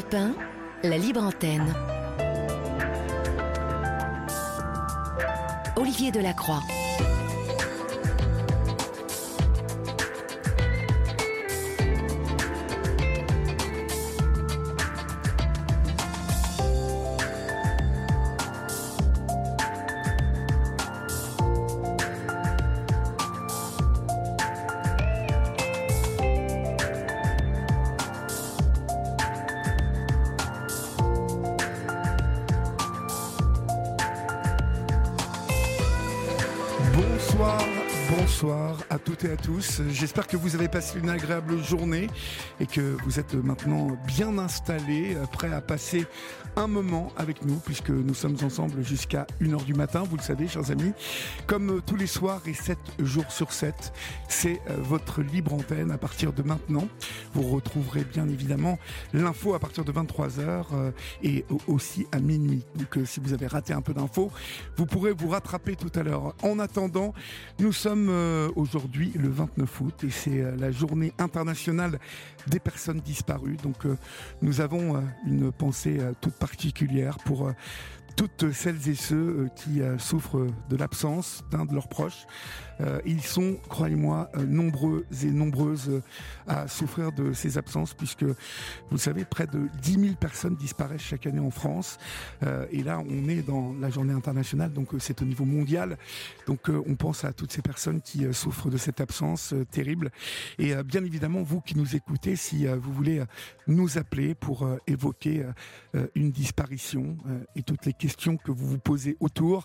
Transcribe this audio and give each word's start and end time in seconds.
Europe 0.00 0.14
1, 0.14 0.34
la 0.88 0.96
libre 0.96 1.22
antenne. 1.22 1.74
Olivier 5.76 6.10
Delacroix. 6.10 6.79
À 39.28 39.36
tous. 39.36 39.82
J'espère 39.90 40.26
que 40.26 40.36
vous 40.36 40.54
avez 40.54 40.68
passé 40.68 40.98
une 40.98 41.10
agréable 41.10 41.62
journée 41.62 42.08
et 42.58 42.66
que 42.66 42.96
vous 43.04 43.20
êtes 43.20 43.34
maintenant 43.34 43.98
bien 44.06 44.38
installés, 44.38 45.16
prêts 45.30 45.52
à 45.52 45.60
passer 45.60 46.06
un 46.60 46.66
moment 46.66 47.10
avec 47.16 47.42
nous 47.46 47.56
puisque 47.56 47.88
nous 47.88 48.12
sommes 48.12 48.36
ensemble 48.42 48.82
jusqu'à 48.82 49.26
1h 49.40 49.64
du 49.64 49.72
matin, 49.72 50.02
vous 50.02 50.18
le 50.18 50.22
savez 50.22 50.46
chers 50.46 50.70
amis. 50.70 50.92
Comme 51.46 51.80
tous 51.86 51.96
les 51.96 52.06
soirs 52.06 52.42
et 52.46 52.52
7 52.52 52.76
jours 52.98 53.32
sur 53.32 53.50
7, 53.50 53.94
c'est 54.28 54.60
votre 54.78 55.22
libre 55.22 55.54
antenne 55.54 55.90
à 55.90 55.96
partir 55.96 56.34
de 56.34 56.42
maintenant. 56.42 56.86
Vous 57.32 57.42
retrouverez 57.42 58.04
bien 58.04 58.28
évidemment 58.28 58.78
l'info 59.14 59.54
à 59.54 59.58
partir 59.58 59.86
de 59.86 59.92
23h 59.92 60.92
et 61.22 61.46
aussi 61.66 62.06
à 62.12 62.20
minuit. 62.20 62.62
Donc 62.74 63.06
si 63.06 63.20
vous 63.20 63.32
avez 63.32 63.46
raté 63.46 63.72
un 63.72 63.80
peu 63.80 63.94
d'infos, 63.94 64.30
vous 64.76 64.84
pourrez 64.84 65.12
vous 65.12 65.28
rattraper 65.28 65.76
tout 65.76 65.92
à 65.98 66.02
l'heure. 66.02 66.34
En 66.42 66.58
attendant, 66.58 67.14
nous 67.58 67.72
sommes 67.72 68.10
aujourd'hui 68.54 69.12
le 69.16 69.30
29 69.30 69.80
août 69.80 70.04
et 70.04 70.10
c'est 70.10 70.44
la 70.58 70.70
journée 70.70 71.14
internationale 71.18 71.98
des 72.48 72.60
personnes 72.60 73.00
disparues. 73.00 73.56
Donc 73.62 73.86
nous 74.42 74.60
avons 74.60 75.02
une 75.26 75.50
pensée 75.52 75.98
toute 76.20 76.34
particulière 76.34 76.49
pour 77.24 77.50
toutes 78.16 78.52
celles 78.52 78.88
et 78.88 78.94
ceux 78.94 79.48
qui 79.56 79.80
souffrent 79.98 80.46
de 80.68 80.76
l'absence 80.76 81.42
d'un 81.50 81.64
de 81.64 81.74
leurs 81.74 81.88
proches. 81.88 82.26
Ils 83.04 83.22
sont, 83.22 83.56
croyez-moi, 83.68 84.30
nombreux 84.46 85.06
et 85.22 85.30
nombreuses 85.30 86.02
à 86.46 86.68
souffrir 86.68 87.12
de 87.12 87.32
ces 87.32 87.58
absences, 87.58 87.94
puisque, 87.94 88.24
vous 88.24 88.34
le 88.92 88.98
savez, 88.98 89.24
près 89.24 89.46
de 89.46 89.68
10 89.82 90.00
000 90.00 90.14
personnes 90.14 90.56
disparaissent 90.56 91.02
chaque 91.02 91.26
année 91.26 91.40
en 91.40 91.50
France. 91.50 91.98
Et 92.70 92.82
là, 92.82 93.00
on 93.00 93.28
est 93.28 93.42
dans 93.42 93.74
la 93.80 93.90
journée 93.90 94.14
internationale, 94.14 94.72
donc 94.72 94.88
c'est 94.98 95.20
au 95.22 95.24
niveau 95.24 95.44
mondial. 95.44 95.98
Donc 96.46 96.68
on 96.68 96.94
pense 96.94 97.24
à 97.24 97.32
toutes 97.32 97.52
ces 97.52 97.62
personnes 97.62 98.00
qui 98.00 98.32
souffrent 98.32 98.70
de 98.70 98.76
cette 98.76 99.00
absence 99.00 99.54
terrible. 99.70 100.10
Et 100.58 100.74
bien 100.82 101.04
évidemment, 101.04 101.42
vous 101.42 101.60
qui 101.60 101.76
nous 101.76 101.96
écoutez, 101.96 102.36
si 102.36 102.66
vous 102.66 102.92
voulez 102.92 103.22
nous 103.66 103.98
appeler 103.98 104.34
pour 104.34 104.68
évoquer 104.86 105.44
une 106.14 106.30
disparition 106.30 107.16
et 107.56 107.62
toutes 107.62 107.86
les 107.86 107.92
questions 107.92 108.36
que 108.36 108.50
vous 108.50 108.66
vous 108.66 108.78
posez 108.78 109.16
autour, 109.20 109.64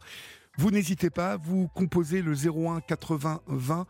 vous 0.58 0.72
n'hésitez 0.72 1.10
pas, 1.10 1.38
vous 1.38 1.68
composez 1.68 2.22
le 2.22 2.34
01 2.34 2.82
80 2.82 3.42
20 3.48 3.88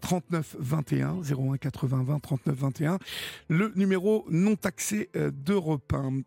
39 0.00 0.56
21 0.60 1.22
01 1.22 1.56
80 1.56 2.04
20 2.04 2.20
39 2.20 2.56
21 2.56 2.98
le 3.48 3.72
numéro 3.74 4.24
non 4.30 4.54
taxé 4.54 5.10
d'Europe 5.14 5.92
1. 5.92 6.20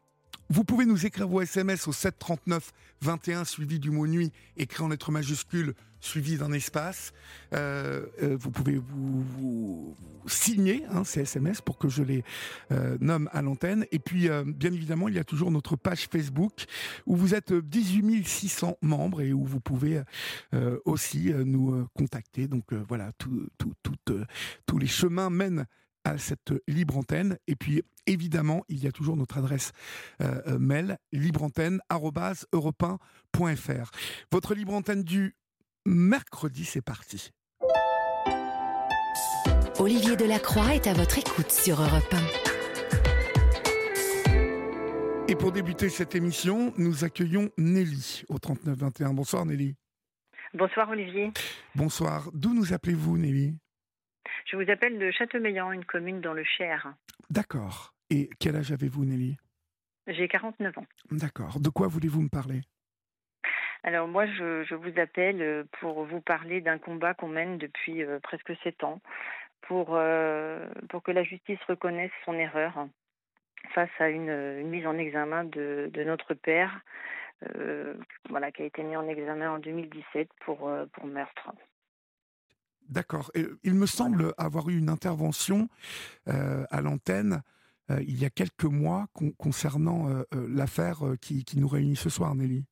Vous 0.50 0.64
pouvez 0.64 0.86
nous 0.86 1.06
écrire 1.06 1.28
vos 1.28 1.42
SMS 1.42 1.88
au 1.88 1.94
7 1.94 2.18
39 2.20 2.74
21 3.02 3.46
suivi 3.46 3.80
du 3.80 3.92
mot 3.92 4.08
nuit 4.08 4.32
écrit 4.58 4.84
en 4.84 4.90
lettres 4.90 5.12
majuscules 5.12 5.74
suivi 6.00 6.38
d'un 6.38 6.52
espace. 6.52 7.14
Euh, 7.54 8.06
euh, 8.22 8.38
vous 8.40 8.52
pouvez 8.52 8.78
vous, 8.78 9.96
signer 10.28 10.84
hein, 10.92 11.04
ces 11.04 11.22
SMS 11.22 11.62
pour 11.62 11.78
que 11.78 11.90
je 11.90 12.04
les 12.04 12.24
euh, 12.72 12.98
nomme 13.00 13.30
à 13.32 13.42
l'antenne. 13.42 13.86
Et 13.92 14.00
puis, 14.00 14.30
bien 14.46 14.72
évidemment, 14.72 15.08
il 15.08 15.16
y 15.16 15.20
a 15.20 15.24
toujours 15.24 15.52
notre 15.52 15.76
page 15.76 16.08
Facebook 16.12 16.66
où 17.06 17.16
vous 17.16 17.36
êtes 17.36 17.54
18 17.54 18.26
600 18.26 18.78
membres 18.82 19.22
et 19.22 19.34
où 19.34 19.44
vous 19.44 19.60
pouvez 19.60 20.02
aussi 20.86 21.34
nous 21.34 21.86
contacter. 21.94 22.48
Donc 22.48 22.74
voilà, 22.74 23.12
tout, 23.18 23.48
tout, 23.58 23.74
tout, 23.84 23.96
tous 24.66 24.78
les 24.78 24.88
chemins 24.88 25.30
mènent 25.30 25.66
à 26.04 26.18
cette 26.18 26.54
libre 26.68 26.98
antenne. 26.98 27.38
Et 27.48 27.56
puis, 27.56 27.82
évidemment, 28.06 28.66
il 28.70 28.84
y 28.84 28.88
a 28.88 28.92
toujours 28.92 29.16
notre 29.16 29.38
adresse 29.38 29.72
euh, 30.22 30.60
mail 30.60 30.98
libreantenne.europe1.fr. 31.12 33.92
Votre 34.32 34.56
libre 34.56 34.74
antenne 34.74 35.04
du 35.04 35.36
mercredi, 35.86 36.66
c'est 36.66 36.82
parti. 36.84 37.32
Olivier 39.80 40.16
Delacroix 40.16 40.76
est 40.76 40.88
à 40.88 40.94
votre 40.94 41.18
écoute 41.18 41.52
sur 41.52 41.80
Europe 41.80 42.14
1. 42.14 42.18
Et 45.30 45.36
pour 45.36 45.52
débuter 45.52 45.90
cette 45.90 46.16
émission, 46.16 46.74
nous 46.78 47.04
accueillons 47.04 47.50
Nelly 47.58 48.24
au 48.30 48.40
3921. 48.40 49.14
Bonsoir 49.14 49.46
Nelly. 49.46 49.76
Bonsoir 50.54 50.90
Olivier. 50.90 51.32
Bonsoir. 51.76 52.30
D'où 52.34 52.54
nous 52.54 52.74
appelez-vous 52.74 53.18
Nelly? 53.18 53.56
Je 54.52 54.58
vous 54.58 54.70
appelle 54.72 54.98
de 54.98 55.12
Châteaumeillan, 55.12 55.72
une 55.72 55.86
commune 55.86 56.22
dans 56.22 56.34
le 56.34 56.44
Cher. 56.44 56.94
D'accord. 57.30 57.94
Et 58.10 58.30
quel 58.40 58.56
âge 58.56 58.72
avez-vous, 58.72 59.06
Nelly? 59.06 59.38
J'ai 60.08 60.28
49 60.28 60.80
ans. 60.80 60.88
D'accord. 61.12 61.60
De 61.60 61.70
quoi 61.70 61.88
voulez-vous 61.88 62.24
me 62.24 62.30
parler? 62.30 62.62
Alors 63.84 64.08
moi, 64.08 64.26
je, 64.26 64.76
vous 64.76 65.00
appelle 65.00 65.66
pour 65.80 66.06
vous 66.06 66.22
parler 66.22 66.62
d'un 66.62 66.78
combat 66.78 67.14
qu'on 67.14 67.30
mène 67.30 67.58
depuis 67.58 68.04
euh, 68.04 68.20
presque 68.20 68.54
7 68.64 68.84
ans 68.84 69.02
pour, 69.62 69.90
euh, 69.92 70.68
pour 70.90 71.04
que 71.04 71.12
la 71.12 71.24
justice 71.24 71.60
reconnaisse 71.68 72.12
son 72.26 72.34
erreur 72.34 72.88
face 73.74 73.90
à 74.00 74.10
une, 74.10 74.64
mise 74.64 74.86
en 74.88 74.98
examen 74.98 75.44
de, 75.44 75.92
notre 76.06 76.34
père, 76.34 76.82
euh, 77.56 77.94
voilà, 78.30 78.52
qui 78.52 78.64
a 78.64 78.66
été 78.66 78.84
mis 78.84 78.96
en 78.96 79.08
examen 79.08 79.52
en 79.52 79.60
2017 79.60 80.30
pour, 80.46 80.70
pour 80.94 81.06
meurtre. 81.06 81.52
D'accord. 82.90 83.32
Il 83.64 83.76
me 83.76 83.86
semble 83.86 84.34
avoir 84.38 84.70
eu 84.70 84.78
une 84.78 84.90
intervention 84.90 85.70
euh, 86.28 86.66
à 86.72 86.82
l'antenne 86.82 87.44
euh, 87.92 88.02
il 88.02 88.20
y 88.20 88.26
a 88.26 88.30
quelques 88.30 88.66
mois 88.66 89.08
con 89.14 89.32
concernant 89.38 90.10
euh, 90.10 90.24
l'affaire 90.32 91.02
qui, 91.22 91.46
nous 91.56 91.68
réunit 91.68 91.96
ce 91.96 92.10
soir, 92.10 92.36
Nelly. 92.36 92.66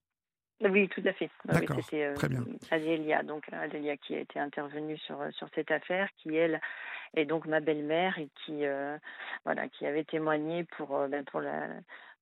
Oui, 0.61 0.89
tout 0.89 1.03
à 1.05 1.13
fait. 1.13 1.29
D'accord. 1.45 1.77
Oui, 1.91 2.01
Très 2.15 2.29
bien. 2.29 2.43
Adélia, 2.71 3.23
donc 3.23 3.45
Adélia 3.51 3.95
qui 3.97 4.15
a 4.15 4.19
été 4.19 4.39
intervenue 4.39 4.97
sur 4.97 5.17
sur 5.31 5.47
cette 5.53 5.71
affaire, 5.71 6.09
qui 6.17 6.35
elle 6.35 6.59
est 7.15 7.25
donc 7.25 7.45
ma 7.45 7.59
belle-mère 7.59 8.17
et 8.17 8.29
qui 8.45 8.63
voilà 9.45 9.69
qui 9.69 9.85
avait 9.85 10.03
témoigné 10.03 10.63
pour 10.63 11.07
ben, 11.07 11.23
pour 11.25 11.41
la 11.41 11.67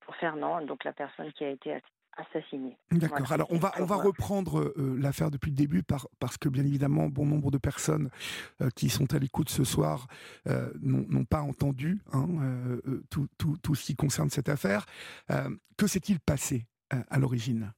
pour 0.01 0.16
Fernand, 0.18 0.62
donc 0.62 0.84
la 0.84 0.94
personne 0.94 1.31
qui 1.34 1.44
a 1.44 1.50
été 1.50 1.81
assassiné. 2.18 2.78
D'accord. 2.91 3.19
Voilà, 3.25 3.34
Alors 3.34 3.47
on 3.51 3.57
va 3.57 3.73
on 3.79 3.85
va 3.85 3.96
reprendre 3.96 4.73
euh, 4.78 4.97
l'affaire 5.00 5.31
depuis 5.31 5.52
le 5.52 5.56
début 5.56 5.84
par, 5.84 6.07
parce 6.19 6.38
que 6.38 6.50
bien 6.50 6.66
évidemment 6.66 7.07
bon 7.07 7.25
nombre 7.25 7.52
de 7.52 7.57
personnes 7.57 8.09
euh, 8.62 8.69
qui 8.75 8.90
sont 8.90 9.13
à 9.13 9.19
l'écoute 9.19 9.50
ce 9.50 9.63
soir 9.63 10.07
euh, 10.47 10.72
n'ont 10.81 11.25
pas 11.25 11.41
entendu 11.41 12.02
hein, 12.13 12.28
tout, 13.09 13.28
tout, 13.38 13.57
tout, 13.62 13.75
ce 13.75 13.85
qui 13.85 13.96
concerne 13.96 14.29
cette 14.29 14.50
affaire. 14.50 14.85
que 15.78 15.88
s'est-il 15.88 16.19
passé 16.19 16.67
à 16.90 17.19
l'origine? 17.19 17.73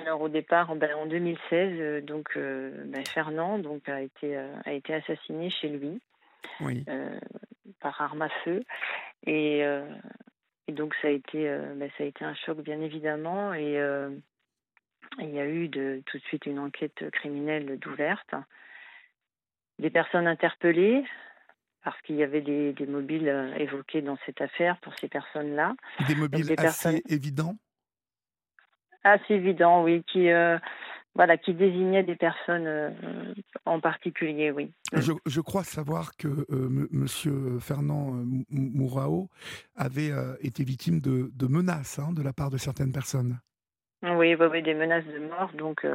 Alors 0.00 0.20
au 0.20 0.28
départ, 0.28 0.74
ben, 0.76 0.94
en 0.96 1.06
2016, 1.06 2.04
donc 2.04 2.36
ben, 2.36 3.04
Fernand 3.06 3.58
donc 3.58 3.88
a 3.88 4.00
été 4.00 4.36
a 4.36 4.72
été 4.72 4.94
assassiné 4.94 5.50
chez 5.50 5.68
lui 5.68 6.00
oui. 6.60 6.84
par 7.80 8.00
arme 8.00 8.22
à 8.22 8.28
feu 8.44 8.64
et 9.26 9.64
et 10.66 10.72
donc 10.72 10.94
ça 11.02 11.08
a 11.08 11.10
été, 11.10 11.48
euh, 11.48 11.74
bah, 11.76 11.86
ça 11.96 12.04
a 12.04 12.06
été 12.06 12.24
un 12.24 12.34
choc 12.34 12.60
bien 12.60 12.80
évidemment 12.80 13.52
et 13.52 13.78
euh, 13.78 14.10
il 15.18 15.30
y 15.30 15.38
a 15.38 15.46
eu 15.46 15.68
de, 15.68 16.02
tout 16.06 16.18
de 16.18 16.22
suite 16.24 16.46
une 16.46 16.58
enquête 16.58 17.10
criminelle 17.10 17.78
d'ouverte, 17.78 18.34
des 19.78 19.90
personnes 19.90 20.26
interpellées 20.26 21.04
parce 21.82 22.00
qu'il 22.02 22.16
y 22.16 22.22
avait 22.22 22.40
des, 22.40 22.72
des, 22.72 22.86
mobiles 22.86 23.52
évoqués 23.58 24.00
dans 24.00 24.16
cette 24.24 24.40
affaire 24.40 24.78
pour 24.78 24.94
ces 24.98 25.08
personnes-là. 25.08 25.74
Des 26.08 26.14
mobiles 26.14 26.46
des 26.46 26.52
assez 26.52 26.62
personnes... 26.62 27.00
évidents 27.10 27.56
Assez 29.04 29.34
évidents, 29.34 29.84
oui, 29.84 30.02
qui 30.10 30.30
euh, 30.30 30.58
voilà, 31.14 31.36
qui 31.36 31.54
désignait 31.54 32.02
des 32.02 32.16
personnes 32.16 32.66
euh, 32.66 32.90
en 33.66 33.80
particulier, 33.80 34.50
oui. 34.50 34.72
Je, 34.92 35.12
je, 35.26 35.40
crois 35.40 35.62
savoir 35.62 36.16
que 36.16 36.28
euh, 36.28 36.88
Monsieur 36.90 37.58
Fernand 37.60 38.14
euh, 38.14 38.24
Mourao 38.50 39.28
avait 39.76 40.10
été 40.40 40.64
victime 40.64 41.00
de, 41.00 41.30
de 41.32 41.46
menaces 41.46 41.98
hein, 41.98 42.12
de 42.12 42.22
la 42.22 42.32
part 42.32 42.50
de 42.50 42.56
certaines 42.56 42.92
personnes. 42.92 43.38
Oui, 44.02 44.34
oui, 44.34 44.46
oui, 44.50 44.62
des 44.62 44.74
menaces 44.74 45.06
de 45.06 45.18
mort. 45.18 45.50
Donc, 45.54 45.86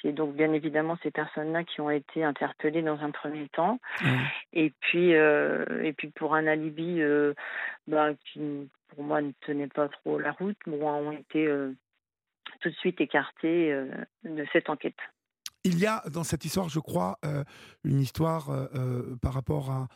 c'est 0.00 0.12
donc 0.12 0.36
bien 0.36 0.52
évidemment 0.52 0.96
ces 1.02 1.10
personnes-là 1.10 1.64
qui 1.64 1.80
ont 1.80 1.90
été 1.90 2.22
interpellées 2.22 2.82
dans 2.82 3.00
un 3.00 3.10
premier 3.10 3.48
temps. 3.48 3.80
Et 4.52 4.72
puis, 4.78 5.10
et 5.10 5.92
puis 5.98 6.10
pour 6.10 6.36
un 6.36 6.46
alibi 6.46 7.00
bah, 7.88 8.10
qui, 8.26 8.70
pour 8.94 9.02
moi, 9.02 9.22
ne 9.22 9.32
tenait 9.40 9.66
pas 9.66 9.88
trop 9.88 10.20
la 10.20 10.30
route, 10.32 10.58
moi, 10.68 10.92
ont 10.92 11.10
été 11.10 11.48
tout 12.66 12.72
de 12.72 12.76
suite 12.78 13.00
écartés 13.00 13.72
de 14.24 14.44
cette 14.52 14.68
enquête. 14.68 14.98
Il 15.62 15.78
y 15.78 15.86
a 15.86 16.02
dans 16.12 16.24
cette 16.24 16.44
histoire, 16.44 16.68
je 16.68 16.80
crois, 16.80 17.16
une 17.84 18.00
histoire 18.00 18.50
par 19.22 19.34
rapport 19.34 19.70
à, 19.70 19.86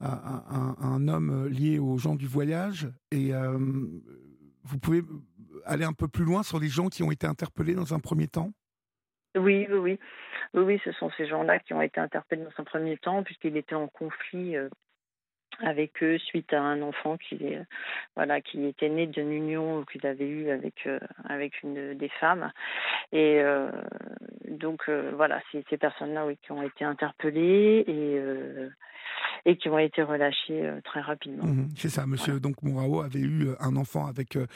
un 0.00 1.08
homme 1.08 1.48
lié 1.48 1.78
aux 1.78 1.96
gens 1.96 2.16
du 2.16 2.26
voyage. 2.26 2.86
Et 3.12 3.32
vous 3.32 4.78
pouvez 4.78 5.00
aller 5.64 5.84
un 5.84 5.94
peu 5.94 6.06
plus 6.06 6.24
loin 6.24 6.42
sur 6.42 6.60
les 6.60 6.68
gens 6.68 6.88
qui 6.88 7.02
ont 7.02 7.10
été 7.10 7.26
interpellés 7.26 7.74
dans 7.74 7.94
un 7.94 7.98
premier 7.98 8.28
temps? 8.28 8.52
Oui, 9.34 9.66
oui, 9.70 9.78
oui. 9.78 9.98
Oui, 10.52 10.80
ce 10.84 10.92
sont 10.92 11.10
ces 11.16 11.26
gens-là 11.26 11.58
qui 11.60 11.72
ont 11.72 11.82
été 11.82 11.98
interpellés 11.98 12.44
dans 12.44 12.58
un 12.58 12.64
premier 12.64 12.98
temps, 12.98 13.22
puisqu'il 13.22 13.56
était 13.56 13.74
en 13.74 13.88
conflit 13.88 14.56
euh, 14.56 14.68
avec 15.60 16.02
eux 16.02 16.18
suite 16.18 16.52
à 16.52 16.60
un 16.60 16.82
enfant 16.82 17.16
qui, 17.16 17.38
euh, 17.42 17.62
voilà, 18.16 18.40
qui 18.40 18.64
était 18.64 18.88
né 18.88 19.06
d'une 19.06 19.32
union 19.32 19.84
qu'il 19.84 20.06
avait 20.06 20.28
eue 20.28 20.50
avec, 20.50 20.86
euh, 20.86 21.00
avec 21.28 21.62
une 21.62 21.94
des 21.94 22.08
femmes. 22.20 22.52
Et 23.12 23.42
donc, 24.48 24.88
voilà, 24.88 25.40
c'est 25.50 25.64
ces 25.70 25.78
personnes-là 25.78 26.26
oui, 26.26 26.38
qui 26.42 26.52
ont 26.52 26.62
été 26.62 26.84
interpellées 26.84 27.84
et 27.86 28.20
et 29.44 29.56
qui 29.56 29.68
ont 29.68 29.78
été 29.78 30.02
relâchés 30.02 30.66
euh, 30.66 30.80
très 30.82 31.00
rapidement. 31.00 31.44
Mhm, 31.44 31.68
c'est 31.76 31.88
ça, 31.88 32.06
monsieur. 32.06 32.40
Donc 32.40 32.62
Mourao 32.62 33.00
avait 33.00 33.20
eu 33.20 33.48
euh, 33.48 33.54
un 33.60 33.76
enfant 33.76 34.06
avec 34.06 34.36
euh, 34.36 34.46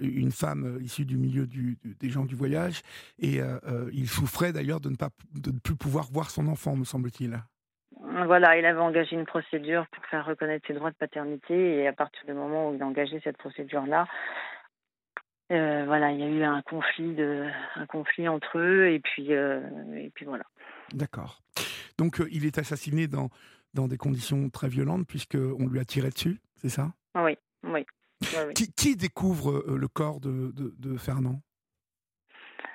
une 0.00 0.30
femme 0.30 0.78
issue 0.80 1.04
du 1.04 1.16
milieu 1.16 1.46
du, 1.46 1.78
des 2.00 2.10
gens 2.10 2.24
du 2.24 2.34
voyage 2.34 2.82
et 3.18 3.40
il 3.92 4.08
souffrait 4.08 4.52
d'ailleurs 4.52 4.80
de 4.80 4.90
ne 4.90 4.96
pas 4.96 5.10
de 5.34 5.50
ne 5.50 5.58
plus 5.58 5.76
pouvoir 5.76 6.06
voir 6.12 6.30
son 6.30 6.46
enfant, 6.48 6.76
me 6.76 6.84
semble-t-il. 6.84 7.42
Voilà, 8.26 8.56
il 8.58 8.64
avait 8.64 8.80
engagé 8.80 9.16
une 9.16 9.26
procédure 9.26 9.86
pour 9.88 10.04
faire 10.06 10.26
reconnaître 10.26 10.66
ses 10.66 10.74
droits 10.74 10.90
de 10.90 10.96
paternité 10.96 11.76
et 11.76 11.86
à 11.86 11.92
partir 11.92 12.24
du 12.26 12.32
moment 12.32 12.70
où 12.70 12.74
il 12.74 12.82
a 12.82 12.86
engagé 12.86 13.20
cette 13.22 13.36
procédure-là, 13.36 14.06
voilà, 15.50 16.12
il 16.12 16.20
y 16.20 16.22
a 16.22 16.28
eu 16.28 16.42
un 16.44 16.62
conflit 16.62 17.14
de, 17.14 17.46
un 17.76 17.86
conflit 17.86 18.26
entre 18.26 18.58
eux 18.58 18.88
et 18.88 19.00
puis 19.00 19.32
et 19.32 20.10
puis 20.14 20.24
voilà. 20.24 20.44
D'accord. 20.94 21.42
Donc 21.98 22.22
il 22.30 22.46
est 22.46 22.56
assassiné 22.56 23.06
dans 23.06 23.28
dans 23.74 23.88
des 23.88 23.96
conditions 23.96 24.48
très 24.50 24.68
violentes 24.68 25.06
puisqu'on 25.06 25.66
lui 25.66 25.80
a 25.80 25.84
tiré 25.84 26.10
dessus, 26.10 26.40
c'est 26.56 26.68
ça? 26.68 26.92
Oui, 27.14 27.36
oui. 27.64 27.84
Qui, 28.76 28.96
découvre 28.96 29.50
euh, 29.50 29.76
le 29.76 29.88
corps 29.88 30.20
de, 30.20 30.96
Fernand? 30.96 31.40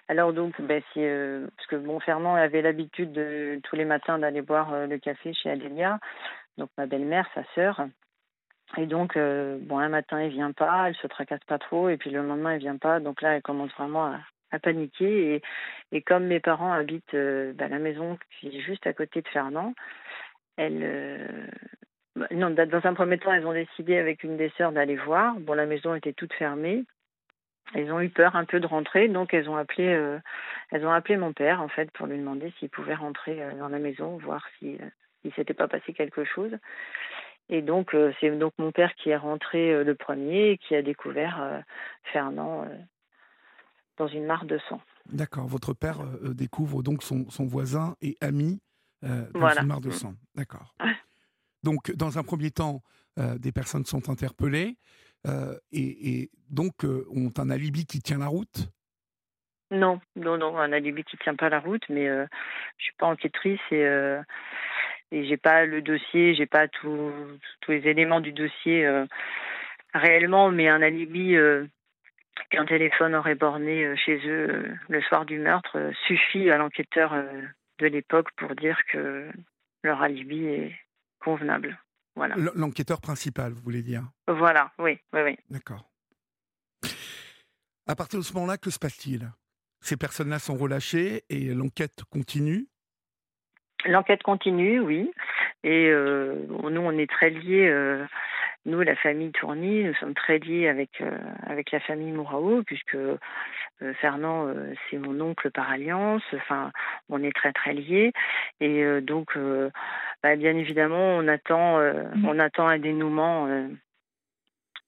Alors 0.07 0.33
donc, 0.33 0.59
ben, 0.61 0.81
euh, 0.97 1.47
parce 1.55 1.67
que 1.67 1.99
Fernand 2.05 2.35
avait 2.35 2.61
l'habitude 2.61 3.11
de 3.11 3.59
tous 3.63 3.75
les 3.75 3.85
matins 3.85 4.19
d'aller 4.19 4.41
boire 4.41 4.73
euh, 4.73 4.87
le 4.87 4.97
café 4.97 5.33
chez 5.33 5.49
Adélia, 5.49 5.99
donc 6.57 6.69
ma 6.77 6.85
belle-mère, 6.85 7.27
sa 7.35 7.43
sœur. 7.55 7.87
Et 8.77 8.85
donc, 8.85 9.17
bon, 9.17 9.79
un 9.79 9.87
matin, 9.87 10.21
il 10.21 10.29
vient 10.29 10.51
pas, 10.51 10.89
elle 10.89 10.95
se 10.95 11.07
tracasse 11.07 11.43
pas 11.47 11.57
trop, 11.57 11.87
et 11.87 11.95
puis 11.95 12.09
le 12.09 12.21
lendemain, 12.21 12.55
il 12.55 12.59
vient 12.59 12.77
pas. 12.77 12.99
Donc 12.99 13.21
là, 13.21 13.35
elle 13.35 13.41
commence 13.41 13.71
vraiment 13.77 14.13
à, 14.51 14.59
paniquer. 14.59 15.41
Et, 15.93 16.01
comme 16.01 16.25
mes 16.25 16.41
parents 16.41 16.73
habitent 16.73 17.15
ben, 17.15 17.69
la 17.69 17.79
maison 17.79 18.17
qui 18.31 18.49
est 18.49 18.59
juste 18.59 18.85
à 18.85 18.91
côté 18.91 19.21
de 19.21 19.27
Fernand, 19.29 19.73
elle, 20.57 20.81
euh, 20.83 22.27
non, 22.31 22.49
dans 22.49 22.85
un 22.85 22.93
premier 22.93 23.17
temps, 23.17 23.31
elles 23.31 23.45
ont 23.45 23.53
décidé 23.53 23.97
avec 23.97 24.23
une 24.23 24.37
des 24.37 24.51
sœurs 24.57 24.71
d'aller 24.71 24.95
voir. 24.95 25.35
Bon, 25.39 25.53
la 25.53 25.65
maison 25.65 25.95
était 25.95 26.13
toute 26.13 26.33
fermée. 26.33 26.83
Elles 27.73 27.91
ont 27.91 27.99
eu 27.99 28.09
peur 28.09 28.35
un 28.35 28.45
peu 28.45 28.59
de 28.59 28.67
rentrer, 28.67 29.07
donc 29.09 29.33
elles 29.33 29.49
ont 29.49 29.57
appelé, 29.57 29.87
euh, 29.87 30.19
elles 30.71 30.85
ont 30.85 30.91
appelé 30.91 31.17
mon 31.17 31.33
père 31.33 31.61
en 31.61 31.67
fait 31.67 31.91
pour 31.91 32.07
lui 32.07 32.17
demander 32.17 32.53
s'il 32.59 32.69
pouvait 32.69 32.95
rentrer 32.95 33.43
euh, 33.43 33.53
dans 33.57 33.67
la 33.67 33.79
maison, 33.79 34.17
voir 34.17 34.45
si 34.57 34.77
il 35.23 35.33
s'était 35.33 35.53
pas 35.53 35.67
passé 35.67 35.93
quelque 35.93 36.23
chose. 36.23 36.51
Et 37.49 37.61
donc 37.61 37.95
c'est 38.19 38.29
donc 38.37 38.53
mon 38.57 38.71
père 38.71 38.93
qui 38.95 39.09
est 39.09 39.17
rentré 39.17 39.83
le 39.83 39.95
premier 39.95 40.51
et 40.51 40.57
qui 40.57 40.75
a 40.75 40.81
découvert 40.81 41.63
Fernand 42.11 42.67
dans 43.95 44.07
une 44.07 44.25
mare 44.25 44.43
de 44.43 44.57
sang. 44.69 44.81
D'accord. 45.05 45.47
Votre 45.47 45.73
père 45.73 45.99
découvre 46.21 46.83
donc 46.83 47.03
son, 47.03 47.29
son 47.29 47.45
voisin 47.45 47.95
et 48.01 48.17
ami 48.19 48.59
euh, 49.03 49.25
dans 49.33 49.49
une 49.49 49.67
mare 49.67 49.81
de 49.81 49.91
sang. 49.91 50.15
D'accord. 50.35 50.75
Donc, 51.63 51.91
dans 51.91 52.17
un 52.17 52.23
premier 52.23 52.49
temps, 52.49 52.81
euh, 53.19 53.37
des 53.37 53.51
personnes 53.51 53.85
sont 53.85 54.09
interpellées 54.09 54.77
euh, 55.27 55.55
et, 55.71 56.29
donc 56.49 56.73
ont 56.83 57.31
un 57.37 57.49
alibi 57.49 57.85
qui 57.85 57.99
tient 57.99 58.19
la 58.19 58.27
route? 58.27 58.69
Non, 59.69 59.99
non, 60.15 60.37
non, 60.37 60.57
un 60.57 60.71
alibi 60.71 61.03
qui 61.03 61.17
tient 61.17 61.35
pas 61.35 61.49
la 61.49 61.59
route, 61.59 61.83
mais 61.89 62.07
je 62.07 62.83
suis 62.83 62.93
pas 62.97 63.07
enquêtrice 63.07 63.59
et 63.71 63.85
et 65.11 65.25
j'ai 65.25 65.37
pas 65.37 65.65
le 65.65 65.81
dossier, 65.81 66.35
j'ai 66.35 66.45
pas 66.45 66.67
tous 66.67 67.11
les 67.67 67.87
éléments 67.87 68.21
du 68.21 68.31
dossier 68.31 68.87
réellement, 69.93 70.51
mais 70.51 70.69
un 70.69 70.81
alibi 70.81 71.35
qu'un 72.49 72.65
téléphone 72.65 73.15
aurait 73.15 73.35
borné 73.35 73.93
chez 73.97 74.21
eux 74.25 74.65
le 74.87 75.01
soir 75.01 75.25
du 75.25 75.37
meurtre 75.37 75.91
suffit 76.07 76.49
à 76.49 76.57
l'enquêteur 76.57 77.13
de 77.79 77.87
l'époque 77.87 78.29
pour 78.37 78.55
dire 78.55 78.79
que 78.91 79.29
leur 79.83 80.01
alibi 80.01 80.45
est 80.45 80.75
convenable. 81.19 81.77
Voilà. 82.17 82.35
L'enquêteur 82.55 82.99
principal, 82.99 83.53
vous 83.53 83.61
voulez 83.61 83.83
dire? 83.83 84.01
Voilà, 84.27 84.71
oui, 84.79 84.97
oui, 85.13 85.21
oui. 85.23 85.37
D'accord. 85.51 85.87
À 87.85 87.95
partir 87.95 88.19
de 88.19 88.25
ce 88.25 88.33
moment-là, 88.33 88.57
que 88.57 88.71
se 88.71 88.79
passe-t-il? 88.79 89.31
Ces 89.81 89.97
personnes-là 89.97 90.39
sont 90.39 90.55
relâchées 90.55 91.23
et 91.29 91.53
l'enquête 91.53 92.03
continue? 92.09 92.65
L'enquête 93.85 94.23
continue, 94.23 94.79
oui. 94.79 95.11
Et 95.63 95.89
euh, 95.89 96.47
nous, 96.47 96.81
on 96.81 96.97
est 96.97 97.09
très 97.09 97.29
liés. 97.29 97.67
Euh, 97.67 98.03
nous, 98.67 98.81
la 98.81 98.97
famille 98.97 99.31
Tourny, 99.31 99.85
nous 99.85 99.93
sommes 99.95 100.13
très 100.13 100.39
liés 100.39 100.67
avec 100.67 100.99
euh, 100.99 101.17
avec 101.43 101.71
la 101.71 101.79
famille 101.79 102.11
Mourao, 102.11 102.63
puisque 102.63 102.95
euh, 102.95 103.17
Fernand, 104.01 104.47
euh, 104.47 104.73
c'est 104.89 104.97
mon 104.97 105.19
oncle 105.21 105.49
par 105.51 105.71
alliance. 105.71 106.21
Enfin, 106.33 106.71
on 107.07 107.23
est 107.23 107.31
très 107.31 107.53
très 107.53 107.73
liés. 107.73 108.11
Et 108.59 108.83
donc, 109.01 109.37
bah, 110.21 110.35
bien 110.35 110.55
évidemment, 110.57 111.17
on 111.17 111.27
attend, 111.27 111.79
mm. 111.79 112.25
on 112.25 112.39
attend 112.39 112.67
un 112.67 112.79
dénouement 112.79 113.47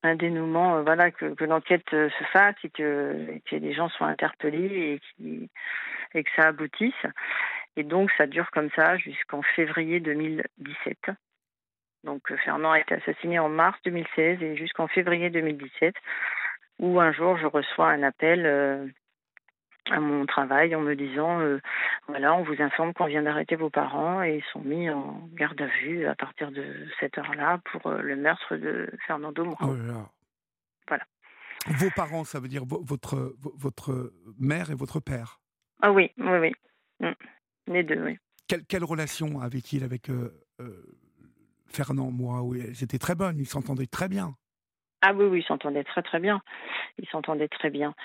un 0.02 0.16
dénouement, 0.16 0.81
voilà, 0.84 1.12
que, 1.12 1.34
que 1.34 1.44
l'enquête 1.44 1.90
se 1.92 2.24
fasse 2.31 2.56
et 2.64 2.70
que, 2.70 3.38
que 3.46 3.58
les 3.58 3.74
gens 3.74 3.90
soient 3.90 4.08
interpellés 4.08 4.94
et, 4.94 5.00
qui, 5.00 5.50
et 6.14 6.24
que 6.24 6.30
ça 6.38 6.48
aboutisse. 6.48 7.06
Et 7.76 7.84
donc, 7.84 8.10
ça 8.18 8.26
dure 8.26 8.50
comme 8.52 8.70
ça 8.78 8.98
jusqu'en 8.98 9.42
février 9.42 10.00
2017. 10.00 11.12
Donc, 12.04 12.34
Fernand 12.44 12.72
a 12.72 12.80
été 12.80 12.96
assassiné 12.96 13.40
en 13.40 13.50
mars 13.50 13.78
2016 13.83 14.42
et 14.42 14.56
jusqu'en 14.56 14.88
février 14.88 15.30
2017 15.30 15.95
où 16.80 17.00
un 17.00 17.12
jour 17.12 17.38
je 17.38 17.45
reçois 17.45 17.90
un 17.90 18.04
appel 18.04 18.45
euh, 18.45 18.88
à 19.92 20.00
mon 20.00 20.26
travail 20.26 20.76
en 20.76 20.81
me 20.81 20.95
disant 20.95 21.40
euh, 21.42 21.59
voilà, 22.07 22.33
on 22.33 22.44
vous 22.44 22.62
informe 22.62 22.94
qu'on 22.94 23.06
vient 23.06 23.24
d'arrêter 23.24 23.56
vos 23.56 23.69
parents 23.69 24.24
et 24.24 24.38
ils 24.38 24.52
sont 24.54 24.62
mis 24.62 24.90
en 24.90 25.28
garde 25.33 25.62
à 25.62 25.68
vue 25.83 26.07
à 26.07 26.16
partir 26.16 26.52
de 26.52 26.88
cette 27.00 27.18
heure-là 27.18 27.59
pour 27.71 27.88
euh, 27.88 28.02
le 28.02 28.16
meurtre 28.16 28.56
de 28.56 28.90
Fernando 29.06 29.44
Mourao. 29.44 29.76
Oh 29.76 30.06
voilà. 30.88 31.06
Vos 31.68 31.90
parents, 31.94 32.24
ça 32.24 32.40
veut 32.40 32.47
dire 32.47 32.64
votre, 32.66 33.35
votre 33.38 34.14
mère 34.40 34.71
et 34.71 34.76
votre 34.76 35.02
père? 35.02 35.42
Ah 35.81 35.92
oui, 35.92 36.09
oui, 36.18 36.38
oui. 36.38 36.52
Mm. 37.02 37.14
Les 37.68 37.83
deux, 37.83 38.02
oui. 38.02 38.18
Quelle, 38.47 38.66
quelle 38.66 38.85
relation 38.85 39.42
avait-il 39.42 39.83
avec 39.83 40.09
Fernand 41.69 42.11
Mourao 42.11 42.56
Ils 42.56 42.83
étaient 42.83 42.97
très 42.97 43.16
bonnes, 43.16 43.40
ils 43.40 43.47
s'entendaient 43.47 43.88
très 43.88 44.09
bien. 44.09 44.35
Ah 45.02 45.14
oui, 45.14 45.26
oui, 45.26 45.40
ils 45.40 45.47
s'entendaient 45.47 45.83
très 45.83 46.02
très 46.02 46.19
bien. 46.19 46.42
Ils 46.97 47.07
s'entendaient 47.07 47.47
très 47.47 47.69
bien. 47.69 47.95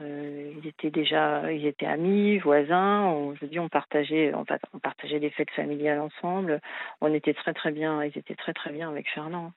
Euh, 0.00 0.52
ils 0.56 0.66
étaient 0.66 0.90
déjà, 0.90 1.52
ils 1.52 1.66
étaient 1.66 1.86
amis, 1.86 2.38
voisins. 2.38 3.04
On, 3.04 3.34
je 3.36 3.46
dis, 3.46 3.58
on 3.58 3.68
partageait, 3.68 4.32
on, 4.34 4.44
partageait 4.78 5.20
des 5.20 5.30
fêtes 5.30 5.50
familiales 5.50 6.00
ensemble. 6.00 6.60
On 7.00 7.12
était 7.14 7.34
très 7.34 7.54
très 7.54 7.70
bien. 7.70 8.02
Ils 8.02 8.16
étaient 8.16 8.34
très 8.34 8.52
très 8.52 8.72
bien 8.72 8.88
avec 8.90 9.08
Fernand. 9.12 9.52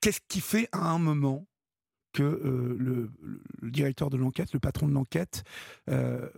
Qu'est-ce 0.00 0.20
qui 0.28 0.40
fait 0.40 0.68
à 0.72 0.90
un 0.90 0.98
moment 0.98 1.46
que 2.12 2.22
euh, 2.22 2.76
le, 2.78 3.10
directeur 3.70 4.08
de 4.08 4.16
l'enquête, 4.16 4.52
le 4.52 4.60
patron 4.60 4.86
de 4.86 4.94
l'enquête, 4.94 5.42
euh, 5.90 6.28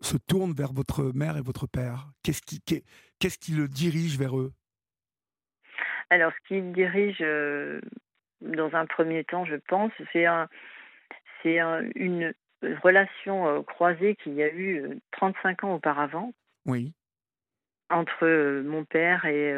se 0.00 0.16
tourne 0.16 0.52
vers 0.52 0.72
votre 0.72 1.12
mère 1.14 1.36
et 1.36 1.42
votre 1.42 1.66
père? 1.66 2.08
Qu'est-ce 2.22 2.42
qui, 2.42 2.60
qu'est-ce 2.60 3.38
qui 3.38 3.52
le 3.52 3.68
dirige 3.68 4.18
vers 4.18 4.38
eux? 4.38 4.52
Alors, 6.10 6.32
ce 6.32 6.48
qui 6.48 6.60
dirige 6.60 7.22
dans 8.40 8.74
un 8.74 8.86
premier 8.86 9.24
temps, 9.24 9.44
je 9.44 9.56
pense. 9.56 9.92
C'est 10.12 10.26
un, 10.26 10.48
c'est 11.42 11.58
une 11.94 12.34
relation 12.82 13.48
euh, 13.48 13.62
croisée 13.62 14.16
qu'il 14.16 14.34
y 14.34 14.42
a 14.42 14.52
eu 14.52 15.00
35 15.12 15.64
euh, 15.64 15.66
ans 15.66 15.74
auparavant. 15.74 16.32
Oui. 16.66 16.92
Entre 17.88 18.26
euh, 18.26 18.62
mon 18.62 18.84
père 18.84 19.24
et, 19.24 19.52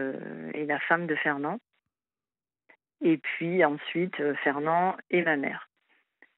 et 0.54 0.66
la 0.66 0.78
femme 0.80 1.06
de 1.06 1.16
Fernand. 1.16 1.58
Et 3.04 3.18
puis 3.18 3.64
ensuite 3.64 4.16
Fernand 4.44 4.96
et 5.10 5.22
ma 5.22 5.36
mère. 5.36 5.68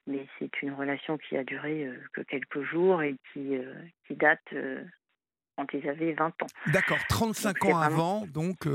mais 0.06 0.26
c'est 0.38 0.62
une 0.62 0.72
relation 0.72 1.18
qui 1.18 1.36
a 1.36 1.44
duré 1.44 1.90
que 2.14 2.22
quelques 2.22 2.62
jours 2.62 3.02
et 3.02 3.16
qui, 3.32 3.58
qui 4.06 4.14
date 4.14 4.54
quand 5.56 5.66
ils 5.72 5.88
avaient 5.88 6.12
20 6.12 6.26
ans. 6.26 6.46
D'accord, 6.72 6.98
35 7.08 7.64
ans 7.66 7.78
avant, 7.78 8.26
donc 8.26 8.66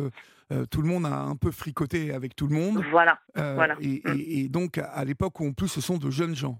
tout 0.71 0.81
le 0.81 0.87
monde 0.87 1.05
a 1.05 1.15
un 1.15 1.35
peu 1.35 1.51
fricoté 1.51 2.13
avec 2.13 2.35
tout 2.35 2.47
le 2.47 2.55
monde. 2.55 2.83
Voilà. 2.91 3.19
voilà. 3.35 3.75
Et, 3.81 4.01
mm. 4.03 4.17
et, 4.17 4.49
donc 4.49 4.77
à 4.77 5.03
l'époque 5.05 5.39
où 5.39 5.47
en 5.47 5.53
plus 5.53 5.67
ce 5.67 5.81
sont 5.81 5.97
de 5.97 6.09
jeunes 6.09 6.35
gens. 6.35 6.59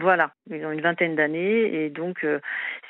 Voilà, 0.00 0.32
ils 0.50 0.64
ont 0.64 0.72
une 0.72 0.80
vingtaine 0.80 1.16
d'années 1.16 1.84
et 1.84 1.90
donc 1.90 2.26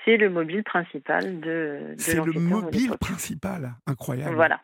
c'est 0.05 0.17
le 0.17 0.31
mobile 0.31 0.63
principal 0.63 1.41
de. 1.41 1.49
de 1.49 1.95
c'est 1.99 2.15
le 2.15 2.33
mobile 2.33 2.93
principal, 3.01 3.75
incroyable. 3.87 4.35
Voilà. 4.35 4.61